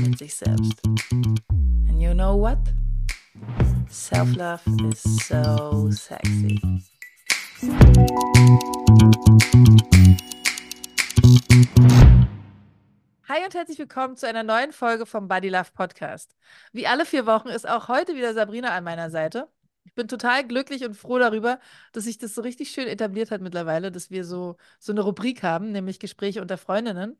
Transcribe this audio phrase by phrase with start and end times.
[0.00, 0.80] mit sich selbst.
[1.12, 2.58] And you know what?
[3.88, 4.60] Self-love
[4.90, 6.60] is so sexy.
[13.28, 16.34] Hi und herzlich willkommen zu einer neuen Folge vom Body Love Podcast.
[16.72, 19.48] Wie alle vier Wochen ist auch heute wieder Sabrina an meiner Seite.
[19.84, 21.58] Ich bin total glücklich und froh darüber,
[21.92, 25.42] dass sich das so richtig schön etabliert hat mittlerweile, dass wir so, so eine Rubrik
[25.42, 27.18] haben, nämlich Gespräche unter Freundinnen.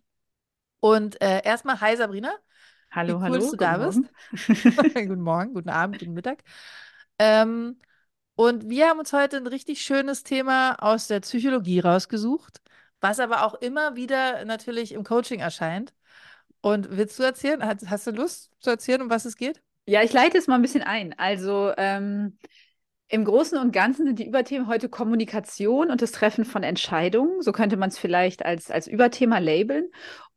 [0.81, 2.33] Und äh, erstmal, hi Sabrina.
[2.91, 3.35] Hallo, cool, hallo.
[3.37, 4.09] dass du da Morgen.
[4.33, 4.55] bist.
[4.95, 6.43] guten Morgen, guten Abend, guten Mittag.
[7.19, 7.79] Ähm,
[8.35, 12.61] und wir haben uns heute ein richtig schönes Thema aus der Psychologie rausgesucht,
[13.01, 15.95] was aber auch immer wieder natürlich im Coaching erscheint.
[16.63, 17.65] Und willst du erzählen?
[17.65, 19.63] Hast, hast du Lust zu erzählen, um was es geht?
[19.87, 21.19] Ja, ich leite es mal ein bisschen ein.
[21.19, 22.39] Also ähm,
[23.09, 27.43] im Großen und Ganzen sind die Überthemen heute Kommunikation und das Treffen von Entscheidungen.
[27.43, 29.91] So könnte man es vielleicht als, als Überthema labeln.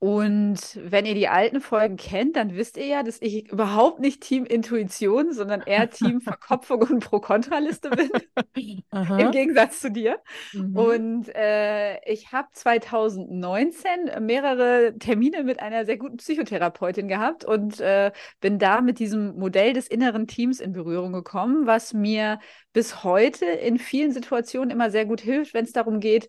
[0.04, 4.20] Und wenn ihr die alten Folgen kennt, dann wisst ihr ja, dass ich überhaupt nicht
[4.20, 8.12] Team Intuition, sondern eher Team Verkopfung und Pro-Kontra-Liste bin,
[8.94, 9.32] im.
[9.32, 10.20] Gegensatz zu dir.
[10.52, 10.76] Mhm.
[10.76, 18.12] Und äh, ich habe 2019 mehrere Termine mit einer sehr guten Psychotherapeutin gehabt und äh,
[18.42, 22.40] bin da mit diesem Modell des inneren Teams in Berührung gekommen, was mir
[22.74, 26.28] bis heute in vielen Situationen immer sehr gut hilft, wenn es darum geht,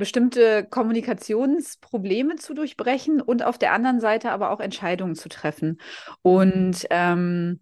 [0.00, 5.78] bestimmte Kommunikationsprobleme zu durchbrechen und auf der anderen Seite aber auch Entscheidungen zu treffen.
[6.22, 7.60] Und ähm,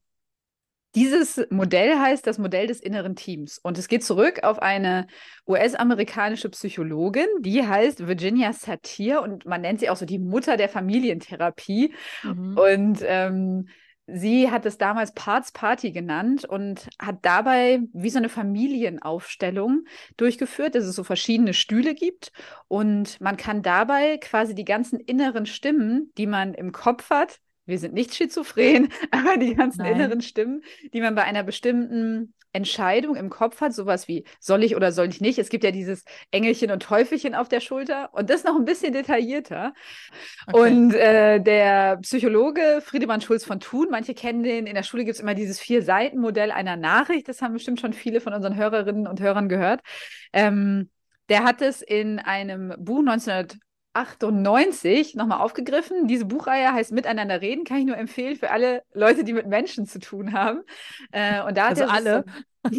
[0.95, 3.59] dieses Modell heißt das Modell des inneren Teams.
[3.59, 5.07] Und es geht zurück auf eine
[5.47, 10.71] US-amerikanische Psychologin, die heißt Virginia Satir und man nennt sie auch so die Mutter der
[10.71, 11.93] Familientherapie.
[12.23, 12.57] Mhm.
[12.57, 13.69] Und ähm,
[14.09, 19.85] sie hat es damals Parts Party genannt und hat dabei wie so eine Familienaufstellung
[20.17, 22.33] durchgeführt, dass es so verschiedene Stühle gibt.
[22.69, 27.79] Und man kann dabei quasi die ganzen inneren Stimmen, die man im Kopf hat, wir
[27.79, 29.95] sind nicht schizophren, aber die ganzen Nein.
[29.95, 30.63] inneren Stimmen,
[30.93, 35.09] die man bei einer bestimmten Entscheidung im Kopf hat, sowas wie soll ich oder soll
[35.09, 35.39] ich nicht.
[35.39, 38.95] Es gibt ja dieses Engelchen und Teufelchen auf der Schulter und das noch ein bisschen
[38.95, 39.75] detaillierter.
[40.47, 40.59] Okay.
[40.59, 45.17] Und äh, der Psychologe Friedemann Schulz von Thun, manche kennen den, in der Schule gibt
[45.17, 49.21] es immer dieses Vier-Seiten-Modell einer Nachricht, das haben bestimmt schon viele von unseren Hörerinnen und
[49.21, 49.83] Hörern gehört.
[50.33, 50.91] Ähm,
[51.29, 53.03] der hat es in einem Buch
[53.99, 56.07] 1998 nochmal aufgegriffen.
[56.07, 59.87] Diese Buchreihe heißt Miteinander reden, kann ich nur empfehlen für alle Leute, die mit Menschen
[59.87, 60.63] zu tun haben.
[61.13, 62.25] Äh, und da hat Also alle?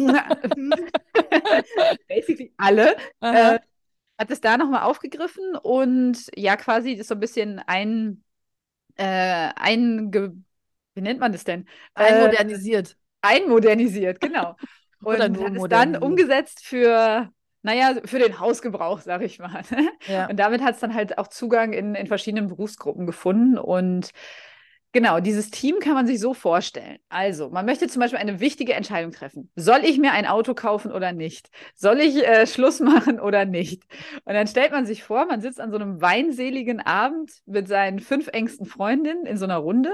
[2.08, 2.96] Basically alle.
[3.20, 3.58] Äh,
[4.18, 8.22] hat es da nochmal aufgegriffen und ja, quasi das so ein bisschen ein,
[8.96, 11.66] äh, ein wie nennt man das denn?
[11.94, 12.96] Äh, Einmodernisiert.
[13.22, 14.56] einmodernisiert, genau.
[15.02, 17.32] Und hat es dann umgesetzt für,
[17.62, 19.62] naja, für den Hausgebrauch, sag ich mal.
[20.06, 20.28] Ja.
[20.28, 23.58] Und damit hat es dann halt auch Zugang in, in verschiedenen Berufsgruppen gefunden.
[23.58, 24.10] Und
[24.92, 26.98] genau, dieses Team kann man sich so vorstellen.
[27.10, 29.50] Also, man möchte zum Beispiel eine wichtige Entscheidung treffen.
[29.56, 31.50] Soll ich mir ein Auto kaufen oder nicht?
[31.74, 33.84] Soll ich äh, Schluss machen oder nicht?
[34.24, 38.00] Und dann stellt man sich vor, man sitzt an so einem weinseligen Abend mit seinen
[38.00, 39.92] fünf engsten Freundinnen in so einer Runde.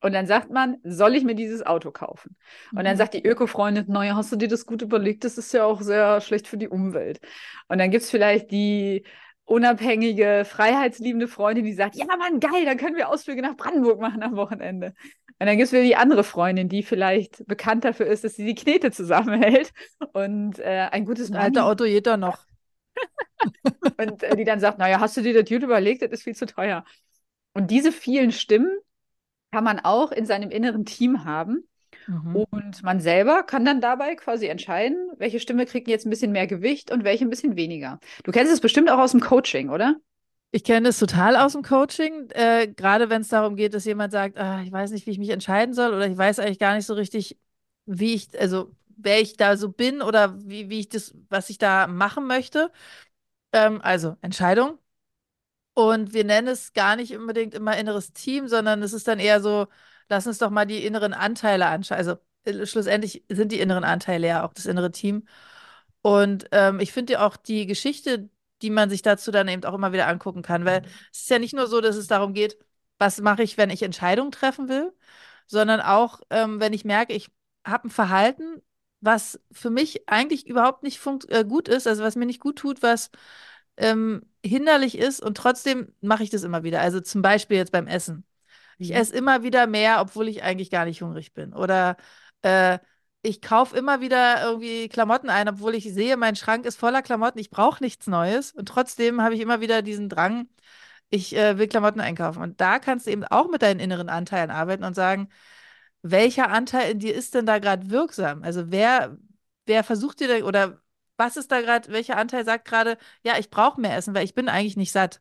[0.00, 2.36] Und dann sagt man, soll ich mir dieses Auto kaufen?
[2.74, 2.98] Und dann Mhm.
[2.98, 5.24] sagt die Öko-Freundin, naja, hast du dir das gut überlegt?
[5.24, 7.20] Das ist ja auch sehr schlecht für die Umwelt.
[7.68, 9.04] Und dann gibt es vielleicht die
[9.44, 14.22] unabhängige, freiheitsliebende Freundin, die sagt, ja, Mann, geil, dann können wir Ausflüge nach Brandenburg machen
[14.22, 14.94] am Wochenende.
[15.40, 18.44] Und dann gibt es wieder die andere Freundin, die vielleicht bekannt dafür ist, dass sie
[18.44, 19.72] die Knete zusammenhält
[20.12, 22.46] und äh, ein gutes Das alte Money Auto doch noch.
[23.96, 26.02] und äh, die dann sagt, naja, hast du dir das gut überlegt?
[26.02, 26.84] Das ist viel zu teuer.
[27.54, 28.70] Und diese vielen Stimmen
[29.50, 31.68] kann man auch in seinem inneren Team haben.
[32.06, 32.46] Mhm.
[32.50, 36.46] Und man selber kann dann dabei quasi entscheiden, welche Stimme kriegt jetzt ein bisschen mehr
[36.46, 37.98] Gewicht und welche ein bisschen weniger.
[38.24, 39.96] Du kennst es bestimmt auch aus dem Coaching, oder?
[40.50, 44.12] Ich kenne das total aus dem Coaching, äh, gerade wenn es darum geht, dass jemand
[44.12, 46.74] sagt, ah, ich weiß nicht, wie ich mich entscheiden soll oder ich weiß eigentlich gar
[46.74, 47.38] nicht so richtig,
[47.84, 51.58] wie ich, also wer ich da so bin oder wie, wie ich das, was ich
[51.58, 52.72] da machen möchte.
[53.52, 54.78] Ähm, also Entscheidung.
[55.78, 59.40] Und wir nennen es gar nicht unbedingt immer inneres Team, sondern es ist dann eher
[59.40, 59.68] so,
[60.08, 61.98] lass uns doch mal die inneren Anteile anschauen.
[61.98, 65.28] Also äh, schlussendlich sind die inneren Anteile ja auch das innere Team.
[66.02, 68.28] Und ähm, ich finde ja auch die Geschichte,
[68.60, 70.82] die man sich dazu dann eben auch immer wieder angucken kann, weil
[71.12, 72.58] es ist ja nicht nur so, dass es darum geht,
[72.98, 74.92] was mache ich, wenn ich Entscheidungen treffen will,
[75.46, 77.30] sondern auch, ähm, wenn ich merke, ich
[77.64, 78.62] habe ein Verhalten,
[79.00, 82.82] was für mich eigentlich überhaupt nicht äh, gut ist, also was mir nicht gut tut,
[82.82, 83.12] was
[83.78, 86.80] ähm, hinderlich ist und trotzdem mache ich das immer wieder.
[86.80, 88.24] Also zum Beispiel jetzt beim Essen.
[88.78, 88.96] Ich mhm.
[88.96, 91.52] esse immer wieder mehr, obwohl ich eigentlich gar nicht hungrig bin.
[91.54, 91.96] Oder
[92.42, 92.78] äh,
[93.22, 97.38] ich kaufe immer wieder irgendwie Klamotten ein, obwohl ich sehe, mein Schrank ist voller Klamotten,
[97.38, 98.52] ich brauche nichts Neues.
[98.52, 100.48] Und trotzdem habe ich immer wieder diesen Drang,
[101.10, 102.42] ich äh, will Klamotten einkaufen.
[102.42, 105.28] Und da kannst du eben auch mit deinen inneren Anteilen arbeiten und sagen,
[106.02, 108.42] welcher Anteil in dir ist denn da gerade wirksam?
[108.42, 109.18] Also wer,
[109.66, 110.80] wer versucht dir da, oder
[111.18, 114.34] was ist da gerade, welcher Anteil sagt gerade, ja, ich brauche mehr Essen, weil ich
[114.34, 115.20] bin eigentlich nicht satt.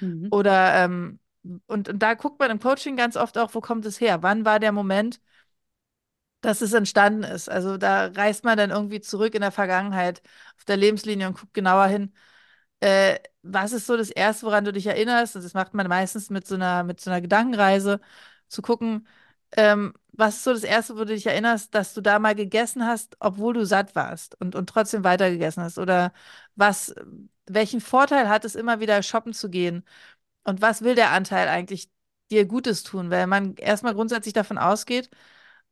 [0.00, 0.28] Mhm.
[0.30, 1.18] Oder ähm,
[1.66, 4.22] und, und da guckt man im Coaching ganz oft auch, wo kommt es her?
[4.22, 5.20] Wann war der Moment,
[6.40, 7.48] dass es entstanden ist?
[7.48, 10.22] Also da reist man dann irgendwie zurück in der Vergangenheit
[10.56, 12.12] auf der Lebenslinie und guckt genauer hin.
[12.80, 15.36] Äh, was ist so das Erste, woran du dich erinnerst?
[15.36, 18.00] Und das macht man meistens mit so einer, mit so einer Gedankenreise,
[18.48, 19.06] zu gucken,
[19.56, 22.86] ähm, was ist so das Erste, wo du dich erinnerst, dass du da mal gegessen
[22.86, 25.78] hast, obwohl du satt warst und, und trotzdem weiter gegessen hast?
[25.78, 26.12] Oder
[26.56, 26.94] was,
[27.46, 29.84] welchen Vorteil hat es immer wieder shoppen zu gehen?
[30.44, 31.90] Und was will der Anteil eigentlich
[32.30, 33.10] dir Gutes tun?
[33.10, 35.10] Weil man erstmal grundsätzlich davon ausgeht,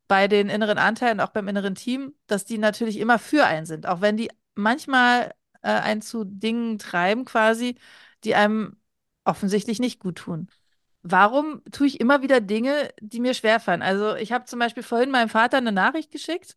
[0.08, 3.86] bei den inneren Anteilen, auch beim inneren Team, dass die natürlich immer für einen sind,
[3.86, 7.76] auch wenn die manchmal äh, einen zu Dingen treiben, quasi,
[8.24, 8.76] die einem
[9.24, 10.48] offensichtlich nicht gut tun.
[11.10, 13.82] Warum tue ich immer wieder Dinge, die mir schwerfallen?
[13.82, 16.56] Also, ich habe zum Beispiel vorhin meinem Vater eine Nachricht geschickt.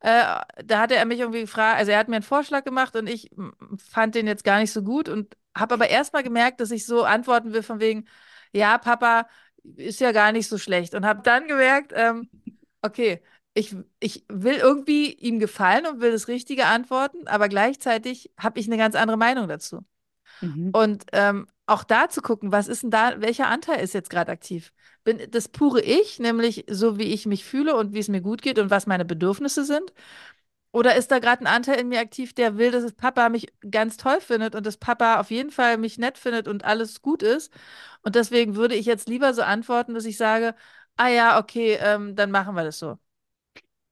[0.00, 0.24] Äh,
[0.64, 3.30] da hatte er mich irgendwie gefragt, also er hat mir einen Vorschlag gemacht und ich
[3.78, 7.04] fand den jetzt gar nicht so gut und habe aber erstmal gemerkt, dass ich so
[7.04, 8.06] antworten will von wegen,
[8.52, 9.28] ja, Papa,
[9.76, 10.94] ist ja gar nicht so schlecht.
[10.94, 12.30] Und habe dann gemerkt, ähm,
[12.82, 13.22] okay,
[13.54, 18.66] ich, ich will irgendwie ihm gefallen und will das Richtige antworten, aber gleichzeitig habe ich
[18.66, 19.84] eine ganz andere Meinung dazu.
[20.42, 20.72] Mhm.
[20.72, 24.32] Und ähm, auch da zu gucken, was ist denn da, welcher Anteil ist jetzt gerade
[24.32, 24.72] aktiv?
[25.04, 28.42] Bin das pure Ich, nämlich so wie ich mich fühle und wie es mir gut
[28.42, 29.92] geht und was meine Bedürfnisse sind?
[30.72, 33.96] Oder ist da gerade ein Anteil in mir aktiv, der will, dass Papa mich ganz
[33.96, 37.52] toll findet und dass Papa auf jeden Fall mich nett findet und alles gut ist?
[38.02, 40.54] Und deswegen würde ich jetzt lieber so antworten, dass ich sage,
[40.96, 42.98] ah ja, okay, ähm, dann machen wir das so.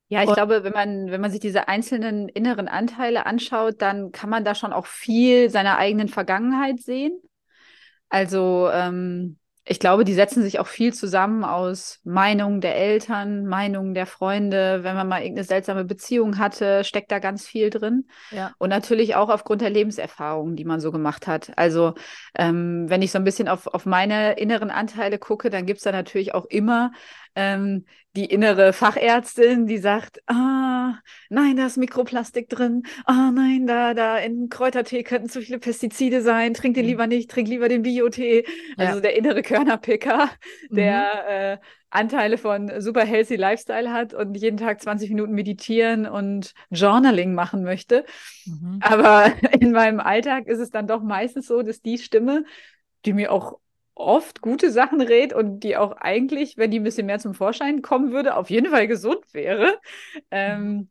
[0.09, 4.11] Ja, ich und glaube, wenn man, wenn man sich diese einzelnen inneren Anteile anschaut, dann
[4.11, 7.21] kann man da schon auch viel seiner eigenen Vergangenheit sehen.
[8.09, 9.39] Also ähm,
[9.71, 14.83] ich glaube, die setzen sich auch viel zusammen aus Meinungen der Eltern, Meinungen der Freunde.
[14.83, 18.07] Wenn man mal irgendeine seltsame Beziehung hatte, steckt da ganz viel drin.
[18.31, 18.53] Ja.
[18.57, 21.53] Und natürlich auch aufgrund der Lebenserfahrungen, die man so gemacht hat.
[21.57, 21.95] Also
[22.35, 25.85] ähm, wenn ich so ein bisschen auf, auf meine inneren Anteile gucke, dann gibt es
[25.85, 26.93] da natürlich auch immer
[27.39, 27.85] ähm,
[28.17, 30.99] die innere Fachärztin, die sagt, ah,
[31.29, 36.21] nein, da ist Mikroplastik drin, ah, nein, da, da in Kräutertee könnten zu viele Pestizide
[36.21, 36.89] sein, trink den mhm.
[36.91, 38.45] lieber nicht, trink lieber den Biotee.
[38.77, 38.89] Ja.
[38.89, 40.31] Also der innere Körnerpicker,
[40.69, 41.29] der mhm.
[41.29, 41.59] äh,
[41.91, 47.63] Anteile von super healthy Lifestyle hat und jeden Tag 20 Minuten meditieren und Journaling machen
[47.63, 48.05] möchte.
[48.47, 48.81] Mhm.
[48.83, 52.45] Aber in meinem Alltag ist es dann doch meistens so, dass die Stimme,
[53.05, 53.61] die mir auch
[53.99, 57.83] oft gute Sachen redet und die auch eigentlich, wenn die ein bisschen mehr zum Vorschein
[57.83, 59.79] kommen würde, auf jeden Fall gesund wäre.
[60.31, 60.89] Ähm,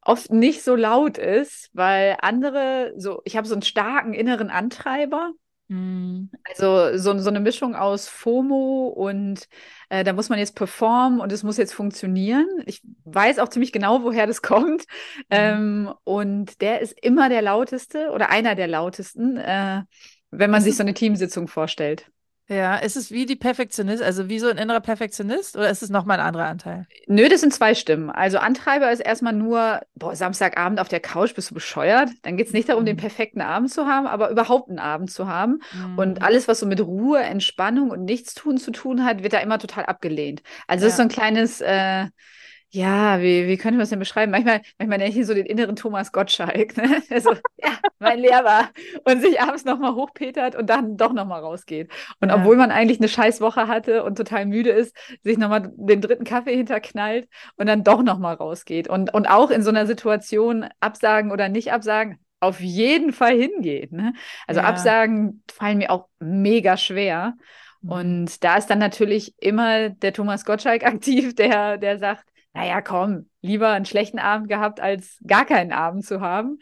[0.00, 5.32] oft nicht so laut ist, weil andere, so, ich habe so einen starken inneren Antreiber.
[5.68, 6.30] Mhm.
[6.46, 9.48] Also so, so eine Mischung aus FOMO und
[9.88, 12.46] äh, da muss man jetzt performen und es muss jetzt funktionieren.
[12.66, 14.84] Ich weiß auch ziemlich genau, woher das kommt.
[15.16, 15.24] Mhm.
[15.30, 19.82] Ähm, und der ist immer der lauteste oder einer der lautesten, äh,
[20.30, 22.10] wenn man sich so eine Teamsitzung vorstellt.
[22.46, 25.88] Ja, ist es wie die Perfektionist, also wie so ein innerer Perfektionist oder ist es
[25.88, 26.86] nochmal ein anderer Anteil?
[27.06, 28.10] Nö, das sind zwei Stimmen.
[28.10, 32.10] Also Antreiber ist erstmal nur, boah, Samstagabend auf der Couch, bist du bescheuert?
[32.22, 32.88] Dann geht es nicht darum, mhm.
[32.88, 35.60] den perfekten Abend zu haben, aber überhaupt einen Abend zu haben.
[35.72, 35.98] Mhm.
[35.98, 39.58] Und alles, was so mit Ruhe, Entspannung und Nichtstun zu tun hat, wird da immer
[39.58, 40.42] total abgelehnt.
[40.66, 40.88] Also ja.
[40.88, 42.06] das ist so ein kleines, äh,
[42.74, 44.32] ja, wie, wie könnte man das denn beschreiben?
[44.32, 46.76] Manchmal, manchmal nenne ich ihn so den inneren Thomas Gottschalk.
[46.76, 47.02] Ne?
[47.10, 48.68] Also, ja, mein Lehrer.
[49.04, 51.92] Und sich abends nochmal hochpetert und dann doch nochmal rausgeht.
[52.20, 52.34] Und ja.
[52.36, 56.24] obwohl man eigentlich eine scheiß Woche hatte und total müde ist, sich nochmal den dritten
[56.24, 58.88] Kaffee hinterknallt und dann doch nochmal rausgeht.
[58.88, 63.92] Und, und auch in so einer Situation absagen oder nicht absagen, auf jeden Fall hingeht.
[63.92, 64.14] Ne?
[64.48, 64.66] Also ja.
[64.66, 67.34] Absagen fallen mir auch mega schwer.
[67.82, 67.90] Mhm.
[67.90, 73.28] Und da ist dann natürlich immer der Thomas Gottschalk aktiv, der, der sagt, naja, komm,
[73.42, 76.60] lieber einen schlechten Abend gehabt, als gar keinen Abend zu haben.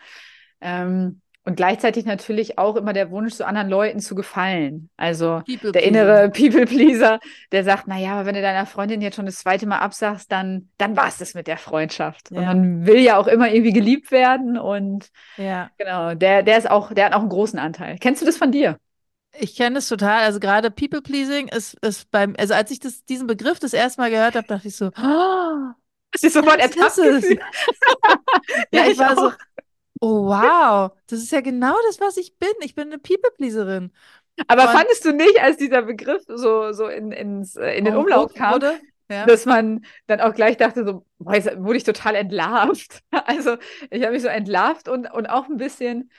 [0.60, 4.90] Ähm, und gleichzeitig natürlich auch immer der Wunsch, so anderen Leuten zu gefallen.
[4.96, 7.18] Also People der innere People-Pleaser,
[7.50, 10.68] der sagt, naja, aber wenn du deiner Freundin jetzt schon das zweite Mal absagst, dann,
[10.78, 12.30] dann war es das mit der Freundschaft.
[12.30, 12.38] Ja.
[12.38, 14.56] Und man will ja auch immer irgendwie geliebt werden.
[14.56, 15.68] Und ja.
[15.78, 17.96] genau, der, der ist auch, der hat auch einen großen Anteil.
[17.98, 18.78] Kennst du das von dir?
[19.36, 20.22] Ich kenne es total.
[20.22, 24.10] Also gerade People-Pleasing ist, ist beim, also als ich das, diesen Begriff das erste Mal
[24.10, 25.72] gehört habe, dachte ich so, oh,
[26.12, 27.38] Das ist sofort das ertappt ist es.
[28.72, 29.32] Ja, ich war so,
[30.00, 32.50] oh wow, das ist ja genau das, was ich bin.
[32.60, 33.92] Ich bin eine People-Pleaserin.
[34.48, 37.96] Aber Und- fandest du nicht, als dieser Begriff so, so in, ins, äh, in den
[37.96, 38.80] Umlauf Umlauf kam, wurde.
[39.10, 39.26] Ja.
[39.26, 43.00] dass man dann auch gleich dachte, so, boah, jetzt wurde ich total entlarvt.
[43.26, 43.56] Also
[43.90, 46.10] ich habe mich so entlarvt und, und auch ein bisschen,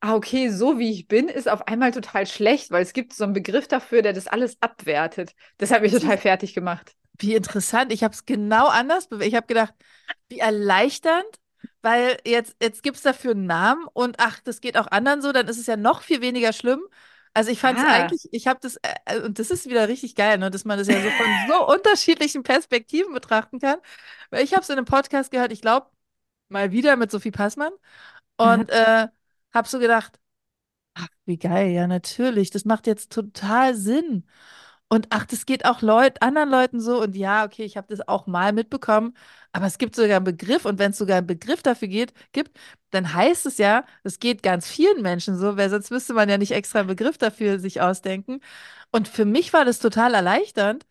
[0.00, 3.22] ah, okay, so wie ich bin, ist auf einmal total schlecht, weil es gibt so
[3.24, 5.32] einen Begriff dafür, der das alles abwertet.
[5.58, 6.94] Das hat mich Das total fertig gemacht.
[7.20, 7.92] Wie interessant.
[7.92, 9.28] Ich habe es genau anders bewertet.
[9.32, 9.74] Ich habe gedacht,
[10.28, 11.26] wie erleichternd,
[11.82, 15.32] weil jetzt, jetzt gibt es dafür einen Namen und ach, das geht auch anderen so,
[15.32, 16.80] dann ist es ja noch viel weniger schlimm.
[17.34, 17.86] Also ich fand es Ah.
[17.86, 20.88] eigentlich, ich habe das, äh, und das ist wieder richtig geil, ne, dass man das
[20.88, 23.78] ja so von so unterschiedlichen Perspektiven betrachten kann.
[24.30, 25.88] Weil ich habe es in einem Podcast gehört, ich glaube,
[26.48, 27.72] mal wieder mit Sophie Passmann
[28.38, 29.08] und äh,
[29.54, 30.20] habe so gedacht,
[30.94, 34.26] ach, wie geil, ja, natürlich, das macht jetzt total Sinn.
[34.92, 37.00] Und ach, das geht auch Leut, anderen Leuten so.
[37.02, 39.14] Und ja, okay, ich habe das auch mal mitbekommen.
[39.52, 40.64] Aber es gibt sogar einen Begriff.
[40.64, 42.58] Und wenn es sogar einen Begriff dafür geht, gibt,
[42.90, 46.38] dann heißt es ja, es geht ganz vielen Menschen so, weil sonst müsste man ja
[46.38, 48.40] nicht extra einen Begriff dafür sich ausdenken.
[48.92, 50.86] Und für mich war das total erleichternd,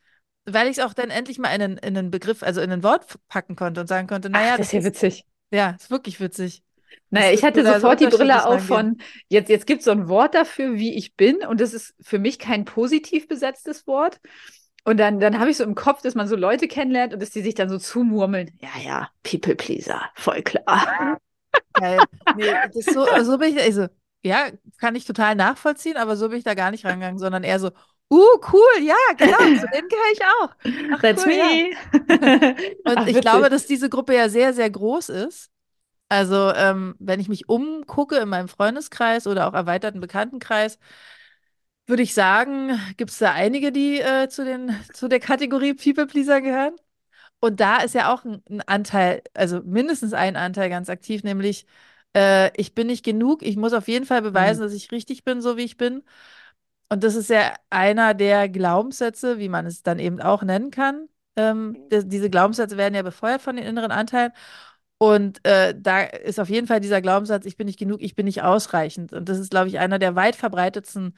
[0.46, 2.84] weil ich es auch dann endlich mal in einen, in einen Begriff, also in ein
[2.84, 5.26] Wort packen konnte und sagen konnte, naja, Ach, das ist ja witzig.
[5.52, 6.64] ja, ist wirklich witzig.
[7.10, 10.08] Naja, ich hatte so sofort die Brille auf von, jetzt, jetzt gibt es so ein
[10.08, 14.20] Wort dafür, wie ich bin, und das ist für mich kein positiv besetztes Wort.
[14.86, 17.32] Und dann, dann habe ich so im Kopf, dass man so Leute kennenlernt und dass
[17.32, 18.52] die sich dann so zumurmeln.
[18.60, 21.20] Ja, ja, People Pleaser, voll klar.
[21.74, 22.00] Geil.
[22.38, 23.88] Nee, das so, so bin ich, also,
[24.24, 27.60] ja, kann ich total nachvollziehen, aber so bin ich da gar nicht rangegangen, sondern eher
[27.60, 27.72] so,
[28.12, 30.50] uh, cool, ja, genau, zu dem gehöre ich auch.
[30.94, 31.46] Ach, That's cool, ja.
[31.46, 32.56] me.
[32.86, 35.50] Und Ach, ich glaube, dass diese Gruppe ja sehr, sehr groß ist.
[36.10, 40.80] Also, ähm, wenn ich mich umgucke in meinem Freundeskreis oder auch erweiterten Bekanntenkreis,
[41.88, 46.06] würde ich sagen, gibt es da einige, die äh, zu den, zu der Kategorie People
[46.08, 46.76] Pleaser gehören.
[47.42, 51.66] Und da ist ja auch ein, ein Anteil, also mindestens ein Anteil ganz aktiv, nämlich
[52.16, 55.42] äh, ich bin nicht genug, ich muss auf jeden Fall beweisen, dass ich richtig bin,
[55.42, 56.04] so wie ich bin.
[56.90, 61.10] Und das ist ja einer der Glaubenssätze, wie man es dann eben auch nennen kann.
[61.36, 64.32] Ähm, die- diese Glaubenssätze werden ja befeuert von den inneren Anteilen.
[65.00, 68.26] Und äh, da ist auf jeden Fall dieser Glaubenssatz, ich bin nicht genug, ich bin
[68.28, 69.14] nicht ausreichend.
[69.14, 71.16] Und das ist, glaube ich, einer der weit verbreitetsten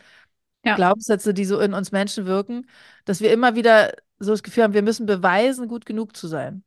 [0.63, 0.75] Ja.
[0.75, 2.67] Glaubenssätze, die so in uns Menschen wirken,
[3.05, 6.63] dass wir immer wieder so das Gefühl haben, wir müssen beweisen, gut genug zu sein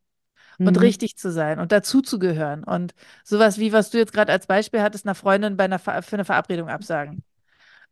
[0.64, 0.83] und Mhm.
[0.83, 2.64] richtig zu sein und dazuzugehören.
[2.64, 2.94] Und
[3.25, 6.16] sowas wie, was du jetzt gerade als Beispiel hattest, einer Freundin bei einer Ver für
[6.16, 7.21] eine Verabredung absagen.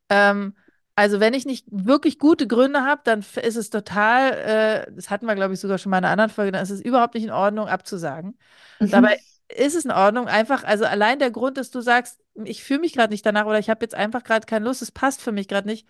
[0.09, 0.55] Ähm,
[0.95, 5.27] also wenn ich nicht wirklich gute Gründe habe, dann ist es total, äh, das hatten
[5.27, 7.25] wir, glaube ich, sogar schon mal in einer anderen Folge, dann ist es überhaupt nicht
[7.25, 8.39] in Ordnung, abzusagen.
[8.79, 8.91] Mhm.
[8.91, 9.19] Dabei
[9.49, 12.93] ist es in Ordnung, einfach, also allein der Grund, dass du sagst, ich fühle mich
[12.93, 15.49] gerade nicht danach oder ich habe jetzt einfach gerade keine Lust, es passt für mich
[15.49, 15.87] gerade nicht,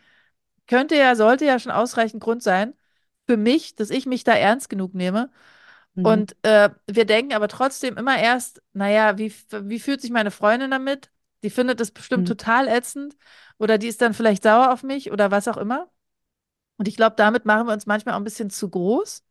[0.66, 2.74] könnte ja, sollte ja schon ausreichend Grund sein
[3.26, 5.30] für mich, dass ich mich da ernst genug nehme.
[5.94, 6.06] Mhm.
[6.06, 10.70] Und äh, wir denken aber trotzdem immer erst, naja, wie, wie fühlt sich meine Freundin
[10.70, 11.11] damit?
[11.42, 12.28] Die findet das bestimmt Mhm.
[12.28, 13.16] total ätzend
[13.58, 15.90] oder die ist dann vielleicht sauer auf mich oder was auch immer.
[16.78, 19.24] Und ich glaube, damit machen wir uns manchmal auch ein bisschen zu groß.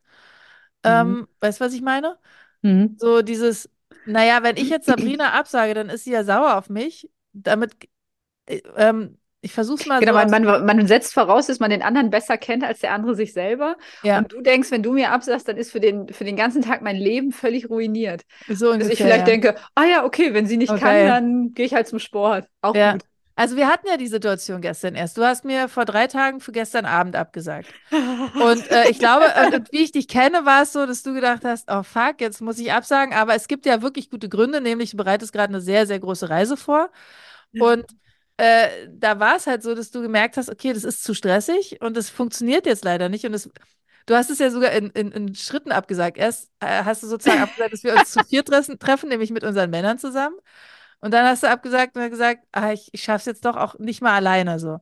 [0.84, 2.20] Ähm, weißt du, was ich meine?
[2.64, 2.98] Mhm.
[2.98, 3.70] So dieses,
[4.06, 7.12] naja, wenn ich jetzt Sabrina absage, dann ist sie ja sauer auf mich.
[7.34, 7.76] Damit,
[8.48, 11.72] äh, ähm, ich versuche es mal Genau, so man, man, man setzt voraus, dass man
[11.72, 13.76] den anderen besser kennt als der andere sich selber.
[14.04, 14.20] Ja.
[14.20, 16.82] Und du denkst, wenn du mir absagst, dann ist für den, für den ganzen Tag
[16.82, 18.22] mein Leben völlig ruiniert.
[18.48, 19.26] so Dass ich vielleicht ja.
[19.26, 21.08] denke, ah ja, okay, wenn sie nicht kann, Okay.
[21.08, 22.48] dann gehe ich halt zum Sport.
[22.62, 22.94] Auch Ja.
[22.94, 23.04] gut.
[23.36, 25.18] Also wir hatten ja die Situation gestern erst.
[25.18, 27.74] Du hast mir vor drei Tagen für gestern Abend abgesagt.
[27.90, 31.14] Und äh, ich glaube, und, und wie ich dich kenne, war es so, dass du
[31.14, 33.14] gedacht hast, oh fuck, jetzt muss ich absagen.
[33.16, 36.30] Aber es gibt ja wirklich gute Gründe, nämlich du bereitest gerade eine sehr, sehr große
[36.30, 36.90] Reise vor.
[37.58, 37.86] Und
[38.42, 41.80] äh, da war es halt so, dass du gemerkt hast, okay, das ist zu stressig
[41.80, 43.24] und das funktioniert jetzt leider nicht.
[43.24, 43.52] Und es,
[44.08, 46.18] du hast es ja sogar in, in, in Schritten abgesagt.
[46.18, 49.44] Erst äh, hast du sozusagen abgesagt, dass wir uns zu vier treffen, treffen, nämlich mit
[49.44, 50.36] unseren Männern zusammen.
[51.02, 53.78] Und dann hast du abgesagt und gesagt, ah, ich, ich schaffe es jetzt doch auch
[53.78, 54.80] nicht mal alleine so.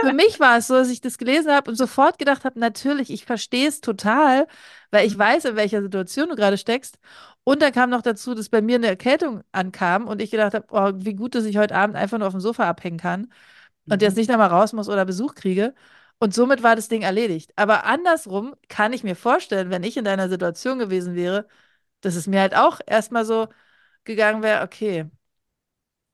[0.00, 3.10] Für mich war es so, dass ich das gelesen habe und sofort gedacht habe, natürlich,
[3.10, 4.46] ich verstehe es total,
[4.90, 6.98] weil ich weiß, in welcher Situation du gerade steckst.
[7.44, 10.66] Und dann kam noch dazu, dass bei mir eine Erkältung ankam und ich gedacht habe,
[10.70, 13.32] oh, wie gut, dass ich heute Abend einfach nur auf dem Sofa abhängen kann
[13.88, 15.74] und jetzt nicht nochmal raus muss oder Besuch kriege.
[16.18, 17.52] Und somit war das Ding erledigt.
[17.56, 21.46] Aber andersrum kann ich mir vorstellen, wenn ich in deiner Situation gewesen wäre,
[22.00, 23.48] dass es mir halt auch erstmal so
[24.04, 25.10] gegangen wäre, okay,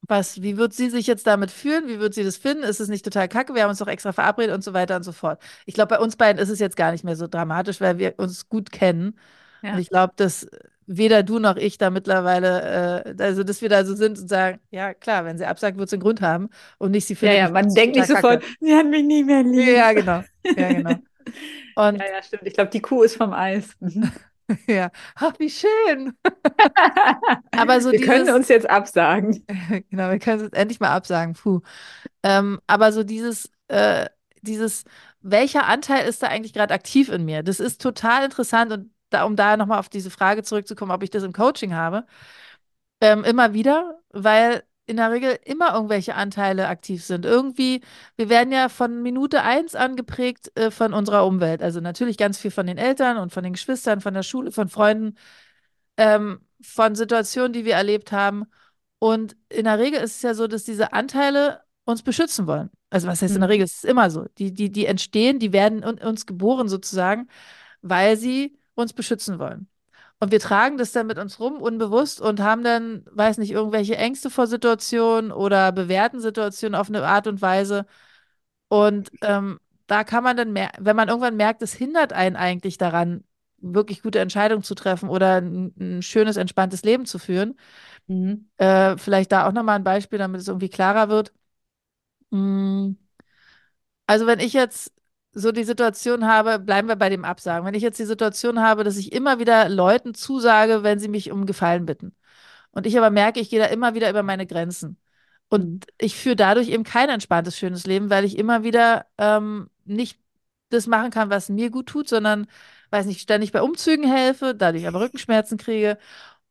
[0.09, 1.87] was, wie wird sie sich jetzt damit fühlen?
[1.87, 2.65] Wie wird sie das finden?
[2.65, 3.55] Ist es nicht total kacke?
[3.55, 5.41] Wir haben uns doch extra verabredet und so weiter und so fort.
[5.67, 8.15] Ich glaube, bei uns beiden ist es jetzt gar nicht mehr so dramatisch, weil wir
[8.19, 9.19] uns gut kennen.
[9.63, 9.75] Ja.
[9.75, 10.49] Und ich glaube, dass
[10.93, 14.59] weder du noch ich da mittlerweile, äh, also dass wir da so sind und sagen,
[14.73, 17.39] ja klar, wenn sie absagt, wird sie einen Grund haben und nicht sie findet.
[17.39, 19.69] Ja, ja, man denkt nicht sofort, sie hat mich nie mehr lieb.
[19.69, 20.25] Ja, genau.
[20.45, 20.95] Ja, genau.
[21.77, 22.43] Und ja, ja, stimmt.
[22.45, 23.77] Ich glaube, die Kuh ist vom Eis.
[24.67, 26.15] ja, ach, wie schön.
[27.53, 29.47] aber so wir dieses, können uns jetzt absagen.
[29.91, 31.35] genau, wir können es endlich mal absagen.
[31.35, 31.61] Puh.
[32.25, 34.07] Ähm, aber so dieses, äh,
[34.43, 34.85] dieses,
[35.21, 37.45] welcher Anteil ist da eigentlich gerade aktiv in mir?
[37.45, 41.11] Das ist total interessant und da, um da nochmal auf diese Frage zurückzukommen, ob ich
[41.11, 42.07] das im Coaching habe,
[43.01, 47.25] ähm, immer wieder, weil in der Regel immer irgendwelche Anteile aktiv sind.
[47.25, 47.81] Irgendwie,
[48.17, 51.63] wir werden ja von Minute eins an geprägt äh, von unserer Umwelt.
[51.63, 54.69] Also natürlich ganz viel von den Eltern und von den Geschwistern, von der Schule, von
[54.69, 55.17] Freunden,
[55.97, 58.47] ähm, von Situationen, die wir erlebt haben.
[58.99, 62.71] Und in der Regel ist es ja so, dass diese Anteile uns beschützen wollen.
[62.91, 63.53] Also was heißt in der mhm.
[63.53, 63.65] Regel?
[63.65, 64.27] Es ist immer so.
[64.39, 67.29] Die, die, die entstehen, die werden uns geboren sozusagen,
[67.83, 69.69] weil sie uns beschützen wollen.
[70.19, 73.97] Und wir tragen das dann mit uns rum, unbewusst, und haben dann, weiß nicht, irgendwelche
[73.97, 77.87] Ängste vor Situationen oder bewerten Situationen auf eine Art und Weise.
[78.69, 82.79] Und ähm, da kann man dann, mehr, wenn man irgendwann merkt, es hindert einen eigentlich
[82.79, 83.25] daran,
[83.59, 87.59] wirklich gute Entscheidungen zu treffen oder ein, ein schönes, entspanntes Leben zu führen.
[88.07, 88.49] Mhm.
[88.59, 91.33] Äh, vielleicht da auch nochmal ein Beispiel, damit es irgendwie klarer wird.
[92.31, 92.93] Mm.
[94.07, 94.93] Also wenn ich jetzt
[95.33, 97.67] so die Situation habe, bleiben wir bei dem Absagen.
[97.67, 101.31] Wenn ich jetzt die Situation habe, dass ich immer wieder Leuten zusage, wenn sie mich
[101.31, 102.15] um Gefallen bitten.
[102.73, 104.99] Und ich aber merke, ich gehe da immer wieder über meine Grenzen.
[105.49, 105.81] Und mhm.
[105.99, 110.19] ich führe dadurch eben kein entspanntes, schönes Leben, weil ich immer wieder ähm, nicht
[110.71, 112.47] das machen kann, was mir gut tut, sondern,
[112.91, 115.99] weiß nicht, ständig bei Umzügen helfe, dadurch aber Rückenschmerzen kriege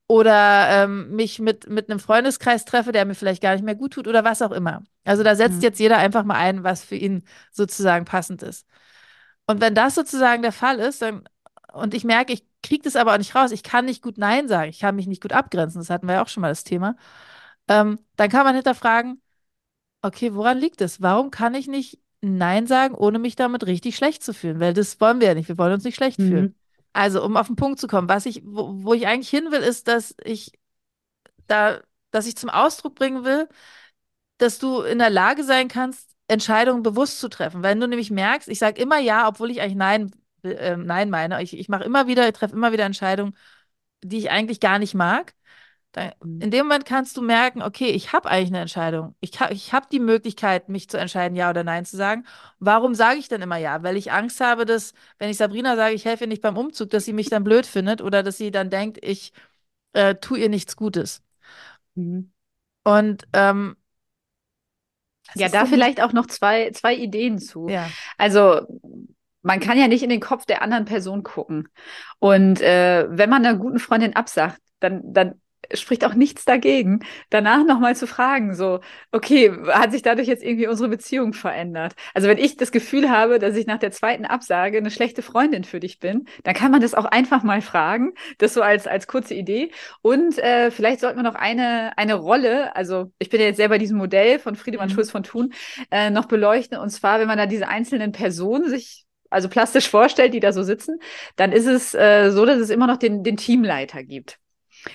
[0.10, 3.94] oder ähm, mich mit, mit einem Freundeskreis treffe, der mir vielleicht gar nicht mehr gut
[3.94, 4.82] tut oder was auch immer.
[5.06, 5.62] Also da setzt mhm.
[5.62, 8.66] jetzt jeder einfach mal ein, was für ihn sozusagen passend ist.
[9.46, 11.26] Und wenn das sozusagen der Fall ist, dann,
[11.74, 14.48] und ich merke, ich kriege das aber auch nicht raus, ich kann nicht gut Nein
[14.48, 16.64] sagen, ich kann mich nicht gut abgrenzen, das hatten wir ja auch schon mal das
[16.64, 16.96] Thema,
[17.68, 19.22] ähm, dann kann man hinterfragen,
[20.02, 21.04] okay, woran liegt es?
[21.04, 24.60] Warum kann ich nicht Nein sagen, ohne mich damit richtig schlecht zu fühlen?
[24.60, 26.28] Weil das wollen wir ja nicht, wir wollen uns nicht schlecht mhm.
[26.30, 26.56] fühlen.
[27.00, 29.62] Also, um auf den Punkt zu kommen, was ich, wo, wo ich eigentlich hin will,
[29.62, 30.52] ist, dass ich
[31.48, 31.82] da,
[32.12, 33.48] dass ich zum Ausdruck bringen will,
[34.38, 37.64] dass du in der Lage sein kannst, Entscheidungen bewusst zu treffen.
[37.64, 40.12] Wenn du nämlich merkst, ich sage immer ja, obwohl ich eigentlich nein,
[40.44, 41.42] äh, nein meine.
[41.44, 43.36] Ich, ich mache immer wieder, ich treffe immer wieder Entscheidungen,
[44.04, 45.36] die ich eigentlich gar nicht mag.
[45.92, 46.42] Dann, mhm.
[46.42, 49.16] in dem Moment kannst du merken, okay, ich habe eigentlich eine Entscheidung.
[49.22, 52.26] Ich, ha ich habe die Möglichkeit, mich zu entscheiden, ja oder nein zu sagen.
[52.60, 53.82] Warum sage ich dann immer ja?
[53.82, 56.92] Weil ich Angst habe, dass, wenn ich Sabrina sage, ich helfe ihr nicht beim Umzug,
[56.92, 59.34] dass sie mich dann blöd findet oder dass sie dann denkt, ich
[59.94, 61.24] äh, tue ihr nichts Gutes.
[61.96, 62.32] Mhm.
[62.84, 63.76] Und ähm,
[65.36, 67.68] ja, da vielleicht auch noch zwei, zwei Ideen zu.
[67.68, 67.90] Ja.
[68.18, 68.62] Also
[69.42, 71.70] man kann ja nicht in den Kopf der anderen Person gucken.
[72.20, 75.42] Und äh, wenn man einer guten Freundin absagt, dann, dann
[75.74, 78.80] spricht auch nichts dagegen, danach nochmal zu fragen, so,
[79.12, 81.94] okay, hat sich dadurch jetzt irgendwie unsere Beziehung verändert?
[82.14, 85.64] Also wenn ich das Gefühl habe, dass ich nach der zweiten Absage eine schlechte Freundin
[85.64, 89.08] für dich bin, dann kann man das auch einfach mal fragen, das so als, als
[89.08, 89.72] kurze Idee.
[90.02, 93.70] Und äh, vielleicht sollten wir noch eine, eine Rolle, also ich bin ja jetzt sehr
[93.70, 94.94] bei diesem Modell von Friedemann mhm.
[94.94, 95.54] Schulz von Thun,
[95.92, 96.78] äh, noch beleuchten.
[96.78, 100.64] Und zwar, wenn man da diese einzelnen Personen sich also plastisch vorstellt, die da so
[100.64, 101.00] sitzen,
[101.36, 104.40] dann ist es äh, so, dass es immer noch den, den Teamleiter gibt.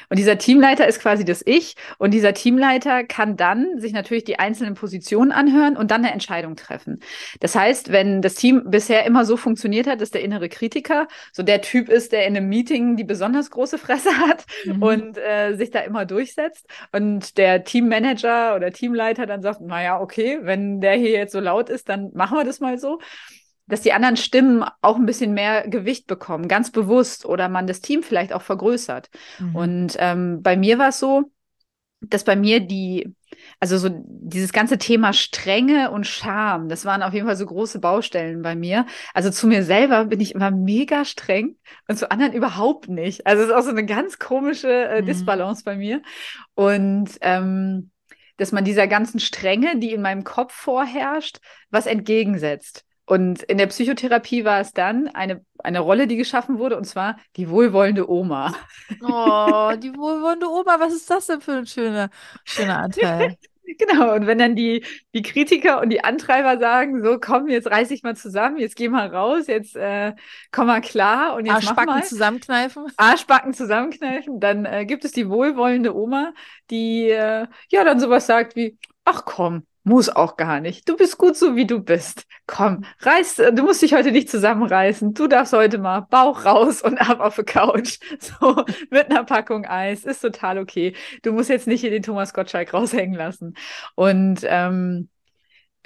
[0.09, 1.75] Und dieser Teamleiter ist quasi das Ich.
[1.99, 6.57] Und dieser Teamleiter kann dann sich natürlich die einzelnen Positionen anhören und dann eine Entscheidung
[6.57, 7.01] treffen.
[7.40, 11.42] Das heißt, wenn das Team bisher immer so funktioniert hat, dass der innere Kritiker so
[11.42, 14.83] der Typ ist, der in einem Meeting die besonders große Fresse hat mhm.
[14.83, 20.38] und äh, sich da immer durchsetzt und der Teammanager oder Teamleiter dann sagt, naja, okay,
[20.42, 22.99] wenn der hier jetzt so laut ist, dann machen wir das mal so
[23.66, 27.81] dass die anderen Stimmen auch ein bisschen mehr Gewicht bekommen, ganz bewusst, oder man das
[27.81, 29.11] Team vielleicht auch vergrößert.
[29.38, 29.57] Mhm.
[29.57, 31.31] Und ähm, bei mir war es so,
[32.00, 33.14] dass bei mir die,
[33.61, 37.79] also so dieses ganze Thema Strenge und Scham, das waren auf jeden Fall so große
[37.79, 38.87] Baustellen bei mir.
[39.14, 41.57] Also zu mir selber bin ich immer mega streng
[41.88, 43.27] und zu anderen überhaupt nicht.
[43.27, 45.07] Also es ist auch so eine ganz komische äh, mhm.
[45.07, 46.03] Disbalance bei mir.
[46.55, 47.90] Und ähm,
[48.37, 51.38] dass man dieser ganzen Strenge, die in meinem Kopf vorherrscht,
[51.70, 52.85] was entgegensetzt.
[53.07, 57.19] Und in der Psychotherapie war es dann eine, eine Rolle, die geschaffen wurde, und zwar
[57.37, 58.55] die wohlwollende Oma.
[59.01, 62.11] Oh, die wohlwollende Oma, was ist das denn für ein schöner,
[62.45, 63.37] schöner Anteil?
[63.79, 67.90] Genau, und wenn dann die, die Kritiker und die Antreiber sagen, so komm, jetzt reiß
[67.93, 70.12] ich mal zusammen, jetzt geh mal raus, jetzt äh,
[70.53, 72.05] komm mal klar und jetzt Arschbacken mach mal.
[72.05, 72.87] zusammenkneifen.
[72.99, 76.35] Arschbacken zusammenkneifen, dann äh, gibt es die wohlwollende Oma,
[76.71, 80.88] die äh, ja dann sowas sagt wie, ach komm, Muss auch gar nicht.
[80.88, 82.25] Du bist gut so, wie du bist.
[82.47, 85.12] Komm, reiß, du musst dich heute nicht zusammenreißen.
[85.12, 87.99] Du darfst heute mal Bauch raus und ab auf die Couch.
[88.18, 90.05] So, mit einer Packung Eis.
[90.05, 90.94] Ist total okay.
[91.23, 93.55] Du musst jetzt nicht hier den Thomas Gottschalk raushängen lassen.
[93.94, 95.11] Und ähm,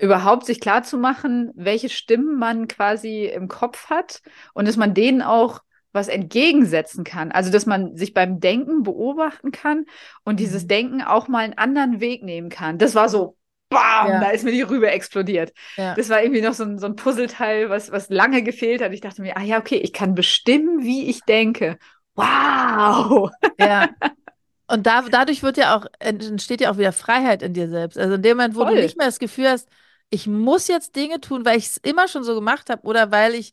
[0.00, 4.20] überhaupt sich klar zu machen, welche Stimmen man quasi im Kopf hat
[4.54, 7.32] und dass man denen auch was entgegensetzen kann.
[7.32, 9.86] Also, dass man sich beim Denken beobachten kann
[10.22, 10.68] und dieses mhm.
[10.68, 12.78] Denken auch mal einen anderen Weg nehmen kann.
[12.78, 13.37] Das war so
[13.68, 14.20] bam, ja.
[14.20, 15.52] da ist mir die Rübe explodiert.
[15.76, 15.94] Ja.
[15.94, 18.92] Das war irgendwie noch so ein, so ein Puzzleteil, was, was lange gefehlt hat.
[18.92, 21.78] Ich dachte mir, ah ja, okay, ich kann bestimmen, wie ich denke.
[22.14, 23.30] Wow!
[23.58, 23.90] Ja.
[24.70, 27.96] Und da, dadurch wird ja auch, entsteht ja auch wieder Freiheit in dir selbst.
[27.96, 28.74] Also in dem Moment, wo Voll.
[28.74, 29.68] du nicht mehr das Gefühl hast,
[30.10, 33.34] ich muss jetzt Dinge tun, weil ich es immer schon so gemacht habe oder weil
[33.34, 33.52] ich,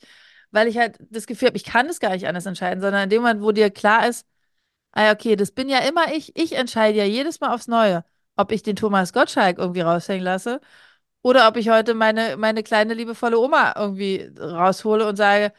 [0.52, 3.10] weil ich halt das Gefühl habe, ich kann es gar nicht anders entscheiden, sondern in
[3.10, 4.26] dem Moment, wo dir klar ist,
[4.92, 8.04] ah ja, okay, das bin ja immer ich, ich entscheide ja jedes Mal aufs Neue
[8.36, 10.62] ob ich den Thomas Gottschalk irgendwie raushängen lasse
[11.22, 15.54] oder ob ich heute meine, meine kleine liebevolle Oma irgendwie raushole und sage,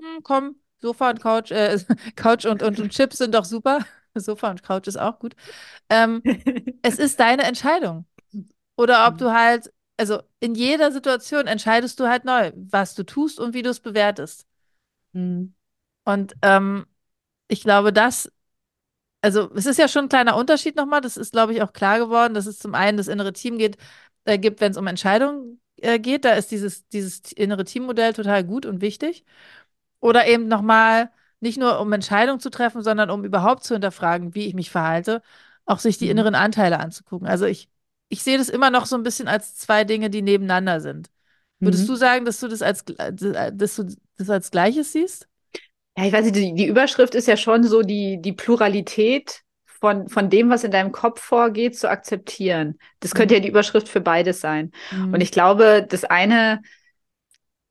[0.00, 1.78] hm, komm, Sofa und Couch, äh,
[2.16, 3.80] Couch und, und, und Chips sind doch super.
[4.14, 5.34] Sofa und Couch ist auch gut.
[5.88, 6.22] Ähm,
[6.82, 8.06] es ist deine Entscheidung.
[8.76, 13.38] Oder ob du halt, also in jeder Situation entscheidest du halt neu, was du tust
[13.38, 14.46] und wie du es bewertest.
[15.12, 15.54] Mhm.
[16.04, 16.86] Und ähm,
[17.48, 18.32] ich glaube, das
[19.22, 21.00] also es ist ja schon ein kleiner Unterschied nochmal.
[21.00, 23.76] Das ist, glaube ich, auch klar geworden, dass es zum einen das innere Team geht,
[24.24, 26.24] äh, gibt, wenn es um Entscheidungen äh, geht.
[26.24, 29.24] Da ist dieses, dieses innere Teammodell total gut und wichtig.
[30.00, 34.46] Oder eben nochmal nicht nur um Entscheidungen zu treffen, sondern um überhaupt zu hinterfragen, wie
[34.46, 35.22] ich mich verhalte,
[35.64, 36.12] auch sich die mhm.
[36.12, 37.26] inneren Anteile anzugucken.
[37.28, 37.68] Also ich,
[38.08, 41.10] ich sehe das immer noch so ein bisschen als zwei Dinge, die nebeneinander sind.
[41.60, 41.88] Würdest mhm.
[41.88, 45.28] du sagen, dass du das als, äh, dass du das als Gleiches siehst?
[46.00, 49.42] Ja, ich weiß nicht, die, die Überschrift ist ja schon so die, die Pluralität
[49.80, 52.78] von, von dem, was in deinem Kopf vorgeht, zu akzeptieren.
[53.00, 53.36] Das könnte mhm.
[53.38, 54.72] ja die Überschrift für beides sein.
[54.90, 55.14] Mhm.
[55.14, 56.62] Und ich glaube, das eine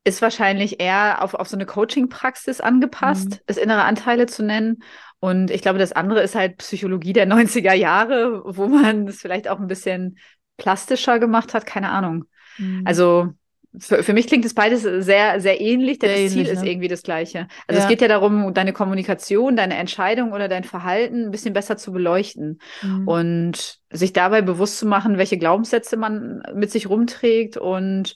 [0.04, 3.38] ist wahrscheinlich eher auf, auf so eine Coaching-Praxis angepasst, mhm.
[3.46, 4.84] es innere Anteile zu nennen.
[5.20, 9.48] Und ich glaube, das andere ist halt Psychologie der 90er Jahre, wo man es vielleicht
[9.48, 10.18] auch ein bisschen
[10.58, 12.26] plastischer gemacht hat, keine Ahnung.
[12.58, 12.84] Mhm.
[12.86, 13.34] Also
[13.78, 16.50] für, für mich klingt es beides sehr, sehr ähnlich, denn sehr das Ziel ne?
[16.50, 17.48] ist irgendwie das gleiche.
[17.68, 17.86] Also ja.
[17.86, 21.92] es geht ja darum, deine Kommunikation, deine Entscheidung oder dein Verhalten ein bisschen besser zu
[21.92, 23.08] beleuchten mhm.
[23.08, 28.16] und sich dabei bewusst zu machen, welche Glaubenssätze man mit sich rumträgt und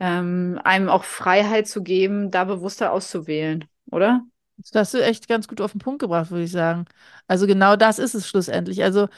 [0.00, 4.22] ähm, einem auch Freiheit zu geben, da bewusster auszuwählen, oder?
[4.56, 6.86] Das hast du echt ganz gut auf den Punkt gebracht, würde ich sagen.
[7.26, 8.82] Also genau das ist es schlussendlich.
[8.82, 9.08] Also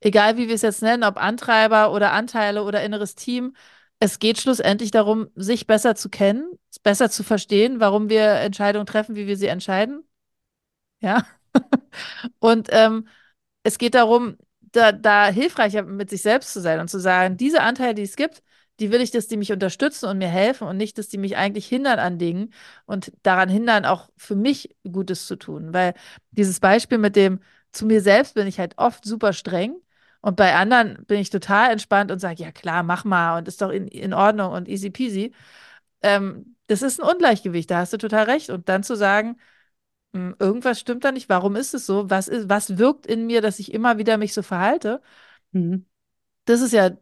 [0.00, 3.54] egal wie wir es jetzt nennen, ob Antreiber oder Anteile oder inneres Team,
[4.00, 9.16] es geht schlussendlich darum, sich besser zu kennen, besser zu verstehen, warum wir Entscheidungen treffen,
[9.16, 10.04] wie wir sie entscheiden.
[11.00, 11.26] Ja.
[12.40, 13.08] Und ähm,
[13.62, 17.62] es geht darum, da, da hilfreicher mit sich selbst zu sein und zu sagen, diese
[17.62, 18.42] Anteile, die es gibt,
[18.80, 21.36] die will ich, dass die mich unterstützen und mir helfen und nicht, dass die mich
[21.36, 22.52] eigentlich hindern an Dingen
[22.86, 25.72] und daran hindern, auch für mich Gutes zu tun.
[25.72, 25.94] Weil
[26.32, 27.40] dieses Beispiel mit dem,
[27.72, 29.76] zu mir selbst bin ich halt oft super streng
[30.24, 33.60] und bei anderen bin ich total entspannt und sage, ja klar, mach mal und ist
[33.60, 35.34] doch in, in Ordnung und easy peasy.
[36.00, 38.48] Ähm, das ist ein Ungleichgewicht, da hast du total recht.
[38.48, 39.36] Und dann zu sagen,
[40.12, 42.08] mh, hm, irgendwas stimmt da nicht, warum ist es so?
[42.08, 45.02] Was, ist, was wirkt in mir, dass ich immer wieder mich so verhalte?
[45.52, 45.84] Mhm.
[46.46, 46.92] Das ist ja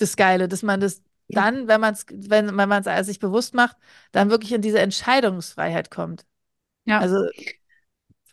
[0.00, 3.54] das Geile, dass man das dann, wenn man es, wenn, wenn man es sich bewusst
[3.54, 3.76] macht,
[4.10, 6.26] dann wirklich in diese Entscheidungsfreiheit kommt.
[6.86, 6.98] Ja.
[6.98, 7.18] Also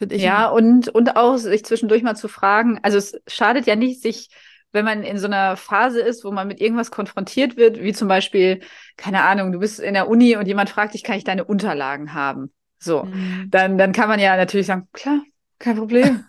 [0.10, 4.30] ja, und, und auch sich zwischendurch mal zu fragen, also es schadet ja nicht, sich,
[4.72, 8.08] wenn man in so einer Phase ist, wo man mit irgendwas konfrontiert wird, wie zum
[8.08, 8.62] Beispiel,
[8.98, 12.14] keine Ahnung, du bist in der Uni und jemand fragt dich, kann ich deine Unterlagen
[12.14, 12.52] haben?
[12.80, 13.48] So, mhm.
[13.50, 15.22] dann, dann kann man ja natürlich sagen, klar,
[15.62, 16.26] kein Problem.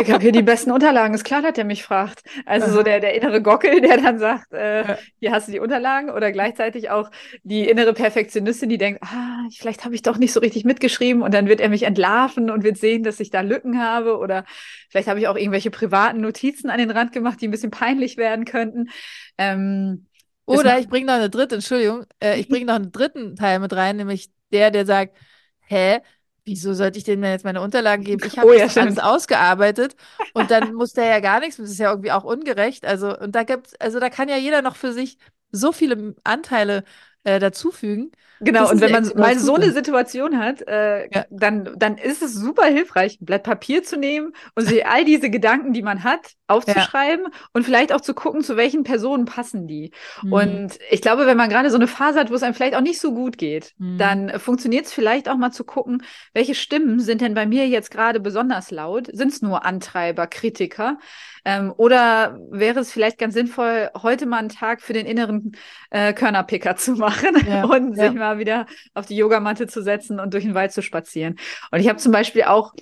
[0.00, 1.14] Ich habe hier die besten Unterlagen.
[1.14, 2.22] Ist klar, dass der mich fragt.
[2.46, 6.10] Also so der, der innere Gockel, der dann sagt, äh, hier hast du die Unterlagen.
[6.10, 7.10] Oder gleichzeitig auch
[7.42, 11.22] die innere Perfektionistin, die denkt, ah, vielleicht habe ich doch nicht so richtig mitgeschrieben.
[11.22, 14.18] Und dann wird er mich entlarven und wird sehen, dass ich da Lücken habe.
[14.18, 14.44] Oder
[14.88, 18.16] vielleicht habe ich auch irgendwelche privaten Notizen an den Rand gemacht, die ein bisschen peinlich
[18.16, 18.90] werden könnten.
[19.38, 20.06] Ähm,
[20.46, 23.72] oder ich bringe noch eine dritte, Entschuldigung, äh, ich bringe noch einen dritten Teil mit
[23.72, 25.16] rein, nämlich der, der sagt,
[25.60, 26.00] hä,
[26.44, 28.22] wieso sollte ich dem denn jetzt meine Unterlagen geben?
[28.26, 29.96] Ich habe oh, ja, das alles ausgearbeitet
[30.32, 32.84] und dann muss der ja gar nichts, das ist ja irgendwie auch ungerecht.
[32.84, 35.18] Also, und da gibt also da kann ja jeder noch für sich
[35.52, 36.84] so viele Anteile
[37.24, 38.10] äh, dazufügen.
[38.42, 39.70] Genau, Das und wenn ja man mal so eine.
[39.72, 41.26] Situation hat, äh, Ja.
[41.30, 45.28] dann, dann ist es super hilfreich, ein Blatt Papier zu nehmen und sich all diese
[45.28, 49.92] Gedanken, die man hat, aufzuschreiben und vielleicht auch zu gucken, zu welchen Personen passen die.
[50.22, 50.32] Mhm.
[50.32, 52.80] Und ich glaube, wenn man gerade so eine Phase hat, wo es einem vielleicht auch
[52.80, 53.98] nicht so gut geht, Mhm.
[53.98, 56.02] dann funktioniert es vielleicht auch mal zu gucken,
[56.32, 59.08] welche Stimmen sind denn bei mir jetzt gerade besonders laut?
[59.12, 60.98] Sind es nur Antreiber, Kritiker?
[61.44, 65.52] Ähm, oder wäre es vielleicht ganz sinnvoll, heute mal einen Tag für den inneren
[65.90, 67.09] äh, Körnerpicker zu machen
[67.46, 68.08] Ja, und ja.
[68.08, 71.38] sich mal wieder auf die Yogamatte zu setzen und durch den Wald zu spazieren?
[71.70, 72.72] Und ich habe zum Beispiel auch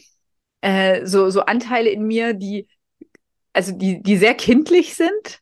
[0.61, 2.67] äh, so, so Anteile in mir, die
[3.59, 5.41] also die, die sehr kindlich sind,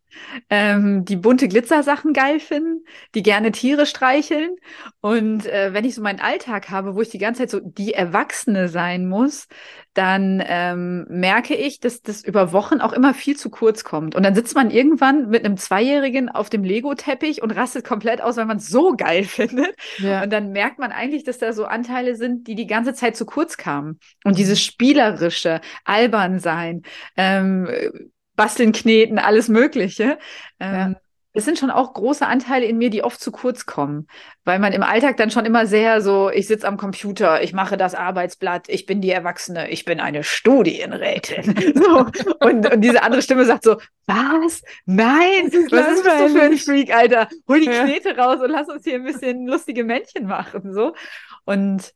[0.50, 4.56] ähm, die bunte Glitzersachen geil finden, die gerne Tiere streicheln.
[5.00, 7.94] Und äh, wenn ich so meinen Alltag habe, wo ich die ganze Zeit so die
[7.94, 9.48] Erwachsene sein muss,
[9.96, 14.14] dann ähm, merke ich, dass das über Wochen auch immer viel zu kurz kommt.
[14.14, 18.36] Und dann sitzt man irgendwann mit einem Zweijährigen auf dem Lego-Teppich und rastet komplett aus,
[18.36, 19.74] weil man es so geil findet.
[19.98, 20.22] ja.
[20.22, 23.24] Und dann merkt man eigentlich, dass da so Anteile sind, die die ganze Zeit zu
[23.24, 23.98] kurz kamen.
[24.24, 26.82] Und dieses spielerische, albern sein,
[27.16, 27.68] ähm,
[28.36, 30.18] basteln, kneten, alles Mögliche.
[30.60, 31.00] Ähm, Ja.
[31.38, 34.06] Es sind schon auch große Anteile in mir, die oft zu kurz kommen,
[34.46, 37.76] weil man im Alltag dann schon immer sehr so, ich sitze am Computer, ich mache
[37.76, 41.74] das Arbeitsblatt, ich bin die Erwachsene, ich bin eine Studienrätin.
[41.74, 42.06] so.
[42.40, 44.62] und, und diese andere Stimme sagt so, was?
[44.86, 46.56] Nein, Das ist was ist das für ein.
[46.56, 47.28] Freak, Alter?
[47.46, 47.84] Hol die Ja.
[47.84, 50.72] Knete raus und lass uns hier ein bisschen lustige Männchen machen.
[50.72, 50.94] So.
[51.44, 51.92] Und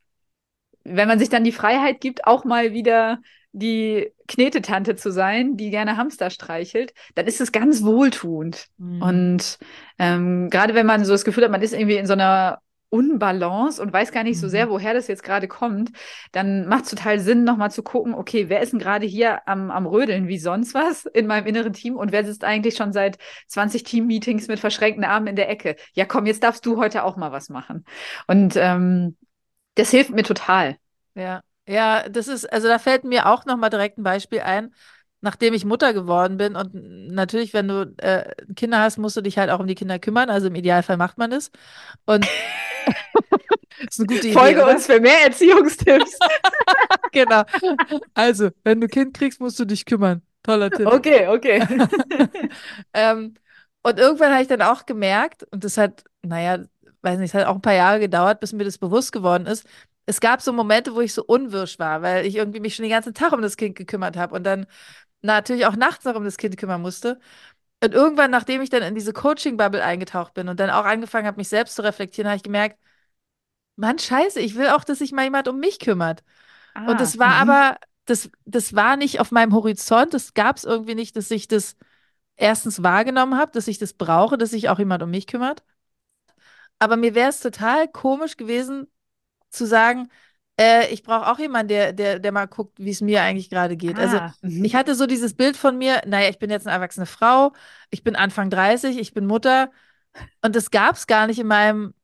[0.85, 3.21] wenn man sich dann die Freiheit gibt, auch mal wieder
[3.53, 8.67] die Knetetante zu sein, die gerne Hamster streichelt, dann ist es ganz wohltuend.
[8.79, 9.03] Mhm.
[9.03, 9.59] Und
[9.99, 12.61] ähm, gerade wenn man so das Gefühl hat, man ist irgendwie in so einer
[12.91, 14.51] Unbalance und weiß gar nicht so Mhm.
[14.51, 15.93] sehr, woher das jetzt gerade kommt,
[16.33, 19.71] dann macht es total Sinn, nochmal zu gucken, okay, wer ist denn gerade hier am,
[19.71, 23.19] am Rödeln wie sonst was in meinem inneren Team und wer sitzt eigentlich schon seit
[23.47, 25.77] 20 Team-Meetings mit verschränkten Armen in der Ecke?
[25.95, 27.85] Ja, komm, jetzt darfst du heute auch mal was machen.
[28.27, 29.17] Und ähm,
[29.77, 30.77] das hilft mir total.
[31.15, 34.75] Ja, ja, das ist, also da fällt mir auch nochmal direkt ein Beispiel ein,
[35.21, 36.57] nachdem ich Mutter geworden bin.
[36.57, 40.01] Und natürlich, wenn du äh, Kinder hast, musst du dich halt auch um die Kinder
[40.01, 40.31] kümmern.
[40.31, 41.53] Also im Idealfall macht man es.
[42.07, 42.27] Und
[43.89, 44.33] ist eine gute Idee.
[44.33, 44.73] Folge oder?
[44.73, 46.19] uns für mehr Erziehungstipps.
[47.13, 47.43] Genau.
[48.15, 50.23] Also, wenn du Kind kriegst, musst du dich kümmern.
[50.45, 50.87] Toller Tipp.
[50.87, 51.67] Okay, okay.
[52.95, 53.35] Ähm,
[53.83, 56.63] und irgendwann habe ich dann auch gemerkt, und das hat, naja,
[57.03, 59.67] weiß nicht, es hat auch ein paar Jahre gedauert, bis mir das bewusst geworden ist.
[60.07, 62.91] Es gab so Momente, wo ich so unwirsch war, weil ich irgendwie mich schon den
[62.91, 64.67] ganzen Tag um das Kind gekümmert habe und dann
[65.23, 67.21] natürlich auch nachts noch um das Kind kümmern musste.
[67.85, 71.39] Und irgendwann, nachdem ich dann in diese Coaching-Bubble eingetaucht bin und dann auch angefangen habe,
[71.39, 72.79] mich selbst zu reflektieren, habe ich gemerkt,
[73.77, 76.23] Mann, scheiße, ich will auch, dass sich mal jemand um mich kümmert.
[76.75, 77.37] Ah, Und das war mhm.
[77.37, 81.49] aber, das, das war nicht auf meinem Horizont, das gab es irgendwie nicht, dass ich
[81.49, 81.77] das
[82.37, 85.65] erstens wahrgenommen habe, dass ich das brauche, dass sich auch jemand um mich kümmert.
[86.79, 88.87] Aber mir wäre es total komisch gewesen,
[89.51, 90.09] zu sagen,
[90.61, 93.77] äh, ich brauche auch jemanden, der, der, der mal guckt, wie es mir eigentlich gerade
[93.77, 93.99] geht.
[93.99, 94.65] Also Ah, mhm.
[94.65, 97.53] ich hatte so dieses Bild von mir, naja, ich bin jetzt eine erwachsene Frau,
[97.91, 99.71] ich bin Anfang 30, ich bin Mutter
[100.43, 101.95] und das gab es gar nicht in meinem,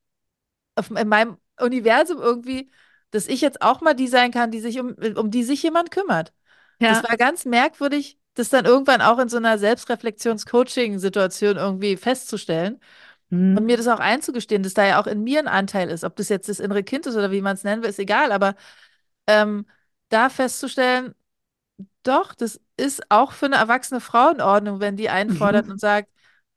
[0.75, 2.71] auf, in meinem Universum irgendwie,
[3.11, 5.91] dass ich jetzt auch mal die sein kann, die sich um, um die sich jemand
[5.91, 6.33] kümmert.
[6.79, 7.09] Das ja.
[7.09, 12.81] war ganz merkwürdig, das dann irgendwann auch in so einer Selbstreflexions-Coaching-Situation irgendwie festzustellen
[13.31, 13.57] Mhm.
[13.57, 16.05] und mir das auch einzugestehen, dass da ja auch in mir ein Anteil ist.
[16.05, 18.33] Ob das jetzt das innere Kind ist oder wie man es nennen will, ist egal,
[18.33, 18.55] aber
[19.27, 19.67] ähm,
[20.11, 21.15] da festzustellen,
[22.03, 25.73] doch, das ist auch für eine erwachsene Frau in Ordnung, wenn die einfordert Mhm.
[25.73, 26.09] und sagt,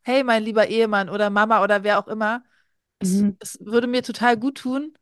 [0.01, 2.43] hey, mein lieber Ehemann oder Mama oder wer auch immer,
[2.99, 3.37] es, Mhm.
[3.39, 4.93] es würde mir total gut tun,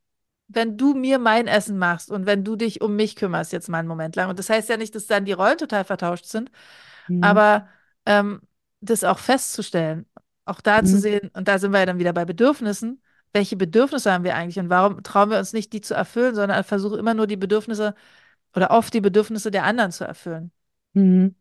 [0.48, 3.80] wenn du mir mein Essen machst und wenn du dich um mich kümmerst jetzt mal
[3.80, 4.30] einen Moment lang.
[4.30, 6.52] Und das heißt ja nicht, dass dann die Rollen total vertauscht sind,
[7.10, 7.22] Mhm.
[7.22, 7.68] aber
[8.06, 8.42] ähm,
[8.82, 10.06] das auch festzustellen,
[10.48, 11.00] auch da zu Mhm.
[11.00, 13.02] sehen, und da sind wir ja dann wieder bei Bedürfnissen.
[13.34, 16.64] Welche Bedürfnisse haben wir eigentlich und warum trauen wir uns nicht, die zu erfüllen, sondern
[16.64, 17.94] versuchen immer nur die Bedürfnisse
[18.56, 20.52] oder oft die Bedürfnisse der anderen zu erfüllen?
[20.94, 21.36] Mhm.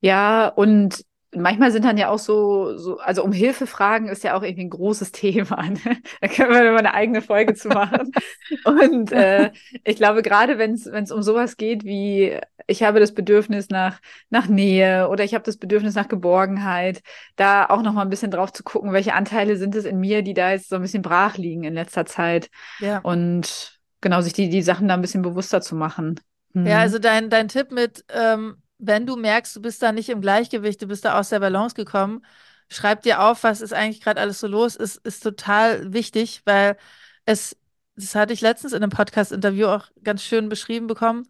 [0.00, 4.34] Ja, und manchmal sind dann ja auch so, so, also um Hilfe fragen ist ja
[4.36, 5.62] auch irgendwie ein großes Thema.
[5.68, 5.78] Ne?
[6.20, 8.12] Da können wir mal eine eigene Folge zu machen.
[8.64, 9.50] Und äh,
[9.84, 13.68] ich glaube, gerade wenn es wenn es um sowas geht wie, ich habe das Bedürfnis
[13.70, 17.02] nach, nach Nähe oder ich habe das Bedürfnis nach Geborgenheit,
[17.36, 20.22] da auch noch mal ein bisschen drauf zu gucken, welche Anteile sind es in mir,
[20.22, 22.50] die da jetzt so ein bisschen brach liegen in letzter Zeit.
[22.78, 23.02] Ja.
[23.02, 26.20] Und genau, sich die, die Sachen da ein bisschen bewusster zu machen.
[26.54, 26.68] Ja, Mhm.
[26.80, 30.82] also dein, dein Tipp mit, ähm, wenn du merkst, du bist da nicht im Gleichgewicht,
[30.82, 32.24] du bist da aus der Balance gekommen,
[32.70, 36.76] schreib dir auf, was ist eigentlich gerade alles so los, ist, ist total wichtig, weil
[37.26, 37.56] es,
[37.96, 41.28] das hatte ich letztens in einem Podcast-Interview auch ganz schön beschrieben bekommen.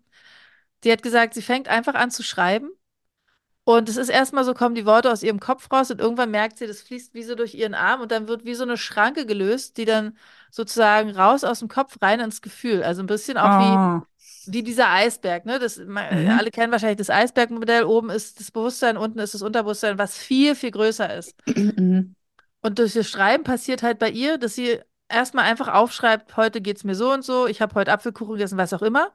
[0.85, 2.71] Die hat gesagt, sie fängt einfach an zu schreiben
[3.65, 6.59] Und es ist erstmal so, kommen die Worte aus ihrem Kopf raus und irgendwann merkt
[6.59, 9.25] sie, das fließt wie so durch ihren Arm und dann wird wie so eine Schranke
[9.25, 10.17] gelöst, die dann
[10.51, 12.83] sozusagen raus aus dem Kopf rein ins Gefühl.
[12.83, 13.59] Also ein bisschen auch Oh.
[13.59, 13.81] wie,
[14.47, 15.59] wie dieser Eisberg, ne?
[15.59, 16.31] Das, ma- Mhm.
[16.31, 17.85] alle kennen wahrscheinlich das Eisbergmodell.
[17.85, 21.35] Oben ist das Bewusstsein, unten ist das Unterbewusstsein, was viel, viel größer ist.
[21.57, 22.15] Mhm.
[22.65, 24.79] Und durch das Schreiben passiert halt bei ihr, dass sie
[25.09, 28.57] erstmal einfach aufschreibt, heute geht es mir so und so, ich habe heute Apfelkuchen gegessen,
[28.57, 29.13] was auch immer.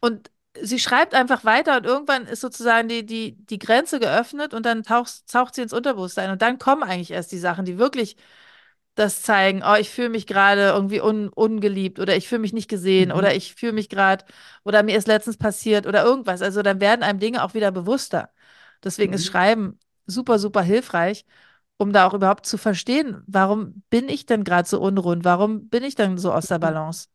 [0.00, 4.66] Und sie schreibt einfach weiter und irgendwann ist sozusagen die, die, die Grenze geöffnet und
[4.66, 6.30] dann taucht, taucht sie ins Unterbewusstsein.
[6.30, 8.16] Und dann kommen eigentlich erst die Sachen, die wirklich
[8.98, 12.68] das zeigen, oh, ich fühle mich gerade irgendwie un, ungeliebt oder ich fühle mich nicht
[12.68, 13.12] gesehen Mhm.
[13.12, 14.24] oder ich fühle mich gerade
[14.64, 16.42] oder mir ist letztens passiert oder irgendwas.
[16.42, 18.30] Also dann werden einem Dinge auch wieder bewusster.
[18.84, 19.26] Deswegen ist Mhm.
[19.26, 21.24] Schreiben super, super hilfreich,
[21.78, 25.24] um da auch überhaupt zu verstehen, warum bin ich denn gerade so unrund?
[25.24, 27.08] Warum bin ich dann so aus der Balance?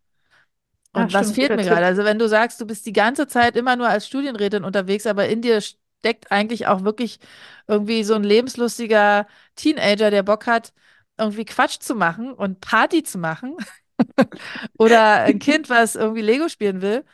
[0.94, 1.86] Ah, Und was stimmt, fehlt mir gerade?
[1.88, 5.28] Also wenn du sagst, du bist die ganze Zeit immer nur als Studienrätin unterwegs, aber
[5.28, 7.20] in dir steckt eigentlich auch wirklich
[7.68, 10.74] irgendwie so ein lebenslustiger Teenager, der Bock hat,
[11.18, 13.58] irgendwie Quatsch zu machen und Party zu machen
[14.78, 17.06] oder ein Kind, was irgendwie Lego spielen will,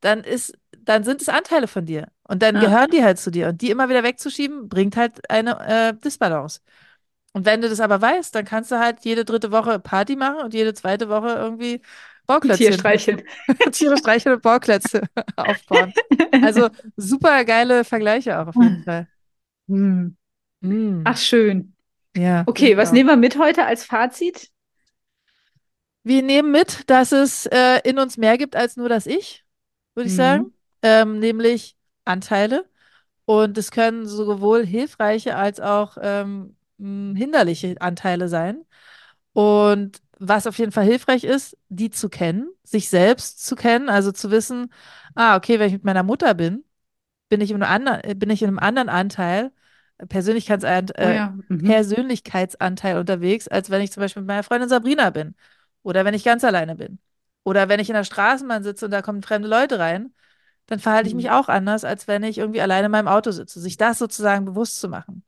[0.00, 2.60] dann ist, dann sind es Anteile von dir und dann Ja.
[2.60, 5.60] gehören die halt zu dir und die immer wieder wegzuschieben, bringt halt eine
[5.90, 6.60] äh, Disbalance.
[7.32, 10.42] Und wenn du das aber weißt, dann kannst du halt jede dritte Woche Party machen
[10.44, 11.82] und jede zweite Woche irgendwie
[12.52, 12.72] Tier Bauklötzchen.
[12.72, 13.22] streicheln.
[13.72, 15.02] Tiere streicheln und Bauklötze
[15.36, 15.94] aufbauen.
[16.40, 19.08] Also super geile Vergleiche auch auf jeden Fall.
[19.68, 20.16] Hm.
[20.62, 21.74] Mm, Ach, schön.
[22.16, 24.50] Ja, Okay, ich was nehmen wir mit heute als Fazit?
[26.02, 29.44] Wir nehmen mit, dass es äh, in uns mehr gibt als nur das Ich,
[29.94, 30.16] würde ich Mhm.
[30.16, 30.54] sagen.
[30.82, 32.68] Ähm, nämlich Anteile.
[33.26, 38.64] Und es können sowohl hilfreiche als auch ähm, hinderliche Anteile sein.
[39.34, 44.12] Und was auf jeden Fall hilfreich ist, die zu kennen, sich selbst zu kennen, also
[44.12, 44.72] zu wissen,
[45.14, 46.64] ah, okay, wenn ich mit meiner Mutter bin,
[47.28, 49.52] bin ich in einem anderen, äh, bin ich in einem anderen Anteil,
[50.08, 51.38] Persönlichkeitsant, Oh äh, ja.
[51.48, 51.64] Mhm.
[51.64, 55.34] Persönlichkeitsanteil unterwegs, als wenn ich zum Beispiel mit meiner Freundin Sabrina bin.
[55.82, 56.98] Oder wenn ich ganz alleine bin.
[57.44, 60.12] Oder wenn ich in der Straßenbahn sitze und da kommen fremde Leute rein,
[60.66, 61.32] dann verhalte ich mich Mhm.
[61.32, 63.60] auch anders, als wenn ich irgendwie alleine in meinem Auto sitze.
[63.60, 65.24] Sich das sozusagen bewusst zu machen.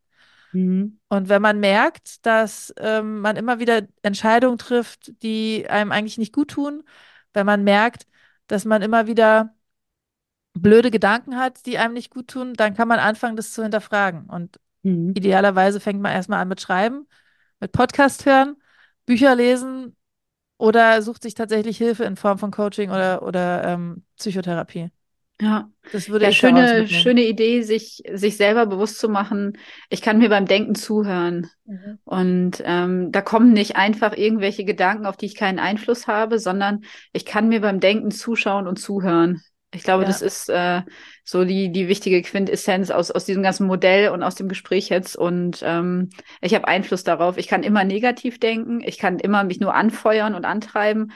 [0.53, 0.99] Mhm.
[1.09, 6.33] Und wenn man merkt, dass ähm, man immer wieder Entscheidungen trifft, die einem eigentlich nicht
[6.33, 6.85] gut tun,
[7.35, 8.07] wenn man merkt,
[8.47, 9.55] dass man immer wieder
[10.55, 14.27] blöde Gedanken hat, die einem nicht gut tun, dann kann man anfangen, das zu hinterfragen.
[14.29, 15.15] Und Mhm.
[15.15, 17.09] idealerweise fängt man erstmal an mit Schreiben,
[17.61, 18.57] mit Podcast hören,
[19.07, 19.97] Bücher lesen
[20.59, 24.91] oder sucht sich tatsächlich Hilfe in Form von Coaching oder, oder ähm, Psychotherapie.
[25.41, 25.71] Ja.
[25.91, 29.59] Das würde Ja, ich schöne, schöne Idee, sich, sich selber bewusst zu machen,
[29.91, 31.51] ich kann mir beim Denken zuhören.
[31.67, 31.99] Mhm.
[32.05, 36.85] Und ähm, da kommen nicht einfach irgendwelche Gedanken, auf die ich keinen Einfluss habe, sondern
[37.13, 39.43] ich kann mir beim Denken zuschauen und zuhören.
[39.75, 40.09] Ich glaube, Ja.
[40.09, 40.83] das ist äh,
[41.25, 45.17] so die, die wichtige Quintessenz aus, aus diesem ganzen Modell und aus dem Gespräch jetzt.
[45.17, 47.39] Und ähm, ich habe Einfluss darauf.
[47.39, 51.13] Ich kann immer negativ denken, ich kann immer mich nur anfeuern und antreiben,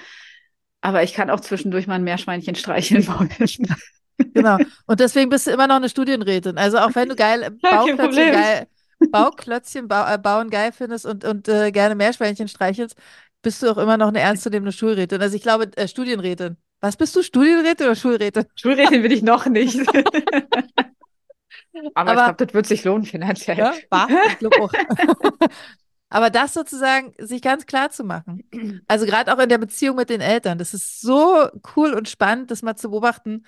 [0.80, 3.28] aber ich kann auch zwischendurch mal ein Meerschweinchen streicheln wollen.
[4.32, 4.58] Genau.
[4.86, 6.56] Und deswegen bist du immer noch eine Studienrätin.
[6.58, 8.66] Also auch wenn du geil Bauklötzchen geil,
[9.10, 12.96] Bauklötzchen bau, äh, bauen geil findest und, und äh, gerne Meerschweinchen streichelst,
[13.42, 15.20] bist du auch immer noch eine ernstzunehmende Schulrätin.
[15.20, 16.56] Also ich glaube, äh, Studienrätin.
[16.80, 17.22] Was bist du?
[17.22, 18.44] Studienrätin oder Schulrätin?
[18.54, 19.78] Schulrätin will ich noch nicht.
[21.94, 23.58] Aber, ich Aber- glaube, das wird sich lohnen finanziell.
[23.58, 24.08] Ja, war.
[24.28, 24.72] Ich glaube auch.
[26.08, 28.48] Aber das sozusagen sich ganz klar zu machen.
[28.86, 30.56] Also gerade auch in der Beziehung mit den Eltern.
[30.58, 33.44] Das ist so cool und spannend, das mal zu beobachten.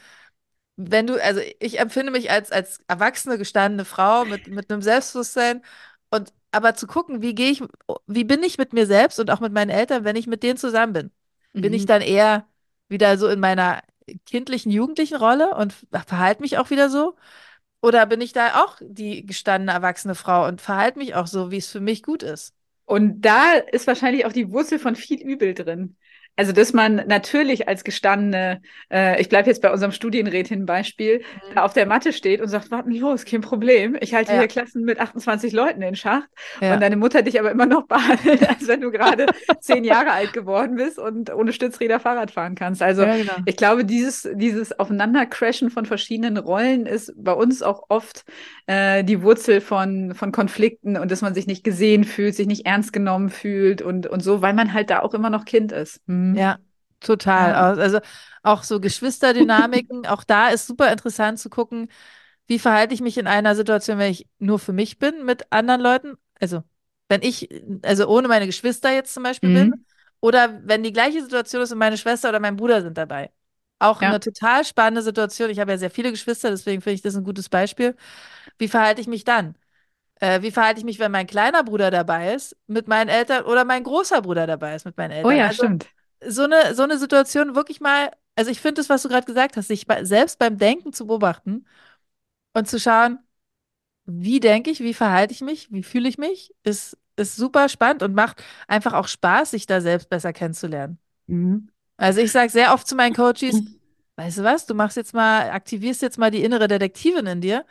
[0.76, 5.62] Wenn du, also ich empfinde mich als, als erwachsene, gestandene Frau mit, mit einem Selbstbewusstsein
[6.10, 7.62] und aber zu gucken, wie gehe ich,
[8.06, 10.56] wie bin ich mit mir selbst und auch mit meinen Eltern, wenn ich mit denen
[10.56, 11.10] zusammen bin.
[11.52, 11.86] Bin ich Mhm.
[11.86, 12.46] dann eher
[12.88, 13.82] wieder so in meiner
[14.26, 15.74] kindlichen, jugendlichen Rolle und
[16.06, 17.16] verhalte mich auch wieder so?
[17.82, 21.58] Oder bin ich da auch die gestandene, erwachsene Frau und verhalte mich auch so, wie
[21.58, 22.54] es für mich gut ist?
[22.84, 25.96] Und da ist wahrscheinlich auch die Wurzel von viel Übel drin.
[26.38, 31.22] Also, dass man natürlich als gestandene, äh, ich bleibe jetzt bei unserem Studienrätin-Beispiel,
[31.52, 33.96] da auf der Matte steht und sagt, warten los, kein Problem.
[34.00, 34.38] Ich halte Ja.
[34.38, 36.22] hier Klassen mit 28 Leuten in Schach.
[36.60, 36.74] Ja.
[36.74, 39.26] Und deine Mutter dich aber immer noch behandelt, als wenn du gerade
[39.60, 42.82] zehn Jahre alt geworden bist und ohne Stützräder Fahrrad fahren kannst.
[42.82, 43.32] Also, ja, genau.
[43.44, 48.24] ich glaube, dieses, dieses Aufeinandercrashen von verschiedenen Rollen ist bei uns auch oft
[48.68, 52.64] äh, die Wurzel von, von Konflikten und dass man sich nicht gesehen fühlt, sich nicht
[52.64, 56.00] ernst genommen fühlt und, und so, weil man halt da auch immer noch Kind ist.
[56.32, 56.38] Mhm.
[56.38, 56.58] Ja,
[57.00, 57.54] total.
[57.54, 57.72] Ja.
[57.74, 58.00] Also
[58.42, 61.88] auch so Geschwisterdynamiken, auch da ist super interessant zu gucken,
[62.46, 65.80] wie verhalte ich mich in einer Situation, wenn ich nur für mich bin mit anderen
[65.80, 66.16] Leuten?
[66.40, 66.62] Also,
[67.08, 67.48] wenn ich,
[67.82, 69.84] also ohne meine Geschwister jetzt zum Beispiel bin, Mhm.
[70.20, 73.30] oder wenn die gleiche Situation ist und meine Schwester oder mein Bruder sind dabei.
[73.80, 74.08] Auch Ja.
[74.08, 75.50] eine total spannende Situation.
[75.50, 77.96] Ich habe ja sehr viele Geschwister, deswegen finde ich das ein gutes Beispiel.
[78.58, 79.56] Wie verhalte ich mich dann?
[80.20, 83.64] Äh, wie verhalte ich mich, wenn mein kleiner Bruder dabei ist mit meinen Eltern oder
[83.64, 85.28] mein großer Bruder dabei ist mit meinen Eltern?
[85.28, 85.88] Oh ja, Also stimmt.
[86.26, 89.56] So eine, so eine Situation wirklich mal, also ich finde das, was du gerade gesagt
[89.56, 91.66] hast, sich selbst beim Denken zu beobachten
[92.54, 93.18] und zu schauen,
[94.06, 98.02] wie denke ich, wie verhalte ich mich, wie fühle ich mich, ist, ist super spannend
[98.02, 100.98] und macht einfach auch Spaß, sich da selbst besser kennenzulernen.
[101.26, 101.68] Mhm.
[101.96, 103.60] Also ich sage sehr oft zu meinen Coaches,
[104.16, 107.66] weißt du was, du machst jetzt mal, aktivierst jetzt mal die innere Detektivin in dir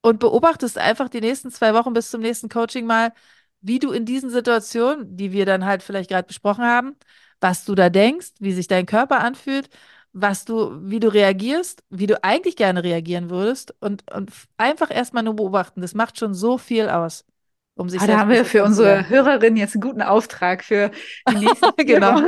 [0.00, 3.12] und beobachtest einfach die nächsten zwei Wochen bis zum nächsten Coaching mal,
[3.60, 6.96] wie du in diesen Situationen, die wir dann halt vielleicht gerade besprochen haben,
[7.40, 9.68] was du da denkst, wie sich dein Körper anfühlt,
[10.12, 15.22] was du, wie du reagierst, wie du eigentlich gerne reagieren würdest und, und einfach erstmal
[15.22, 15.80] nur beobachten.
[15.80, 17.24] Das macht schon so viel aus,
[17.76, 19.08] um sich Ah, da haben wir für unsere.
[19.08, 20.90] Hörerin jetzt einen guten Auftrag für
[21.30, 22.20] die nächsten vier Genau.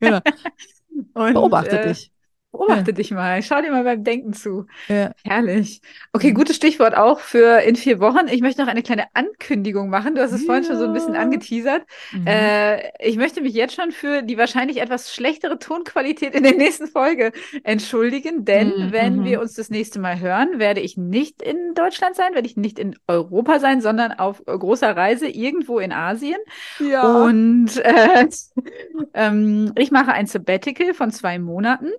[0.00, 0.20] Genau.
[1.14, 2.10] Und, Beobachte äh, dich.
[2.56, 3.42] Beobachte dich mal.
[3.42, 4.66] Schau dir mal beim Denken zu.
[4.88, 5.12] Ja.
[5.24, 5.80] Herrlich.
[6.12, 6.34] Okay, Mhm.
[6.34, 8.28] gutes Stichwort auch für in vier Wochen.
[8.28, 10.14] Ich möchte noch eine kleine Ankündigung machen.
[10.14, 11.20] Du hast es vorhin schon so ein bisschen Ja.
[11.20, 11.82] angeteasert.
[12.10, 12.26] Mhm.
[12.26, 16.86] Äh, ich möchte mich jetzt schon für die wahrscheinlich etwas schlechtere Tonqualität in der nächsten
[16.86, 17.32] Folge
[17.64, 19.24] entschuldigen, denn Mhm, wenn mhm.
[19.24, 22.78] wir uns das nächste Mal hören, werde ich nicht in Deutschland sein, werde ich nicht
[22.78, 26.38] in Europa sein, sondern auf großer Reise irgendwo in Asien.
[26.78, 27.24] Ja.
[27.24, 28.28] Und äh,
[29.14, 31.90] ähm, ich mache ein Sabbatical von zwei Monaten.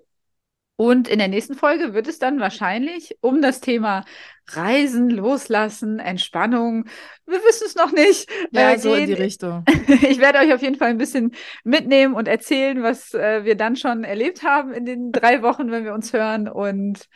[0.78, 4.06] Und in der nächsten Folge wird es dann wahrscheinlich um das Thema
[4.50, 6.86] Reisen, Loslassen, Entspannung,
[7.26, 9.14] wir wissen es noch nicht, ja, äh, so in die.
[9.14, 9.66] Richtung.
[10.10, 11.32] Ich werde euch auf jeden Fall ein bisschen
[11.64, 15.84] mitnehmen und erzählen, was äh, wir dann schon erlebt haben in den drei Wochen, wenn
[15.84, 16.48] wir uns hören.
[16.48, 17.08] Und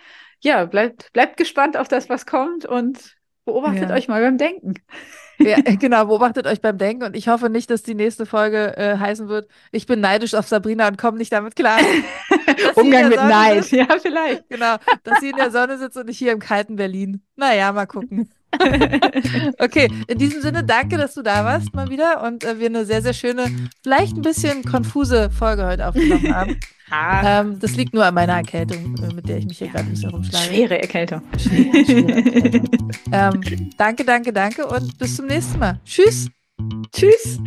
[0.42, 3.96] ja, bleibt, bleibt gespannt auf das, was kommt und beobachtet Ja.
[3.96, 4.74] euch mal beim Denken.
[5.42, 8.98] Ja, genau, beobachtet euch beim Denken und ich hoffe nicht, dass die nächste Folge äh,
[8.98, 11.80] heißen wird, ich bin neidisch auf Sabrina und komme nicht damit klar.
[12.76, 13.72] Umgang mit Sonne Neid, sitzt.
[13.72, 14.50] ja, vielleicht.
[14.50, 17.22] Genau, dass sie in der Sonne sitzt und ich hier im kalten Berlin.
[17.36, 18.30] Naja, mal gucken.
[19.60, 22.86] Okay, in diesem Sinne, danke, dass du da warst mal wieder und äh, wir eine
[22.86, 23.46] sehr, sehr schöne,
[23.84, 26.60] vielleicht ein bisschen konfuse Folge heute aufgenommen haben.
[26.94, 29.86] Ah, Ähm, das liegt nur an meiner Erkältung, äh, mit der ich mich hier gerade
[29.86, 30.54] ein bisschen rumschlage.
[30.54, 31.22] schwere Erkältung.
[31.38, 32.70] Schwere, schwere Erkältung.
[33.14, 35.80] ähm, danke, danke, danke und bis zum nächsten Mal.
[35.86, 36.30] Tschüss.
[36.92, 37.40] Tschüss.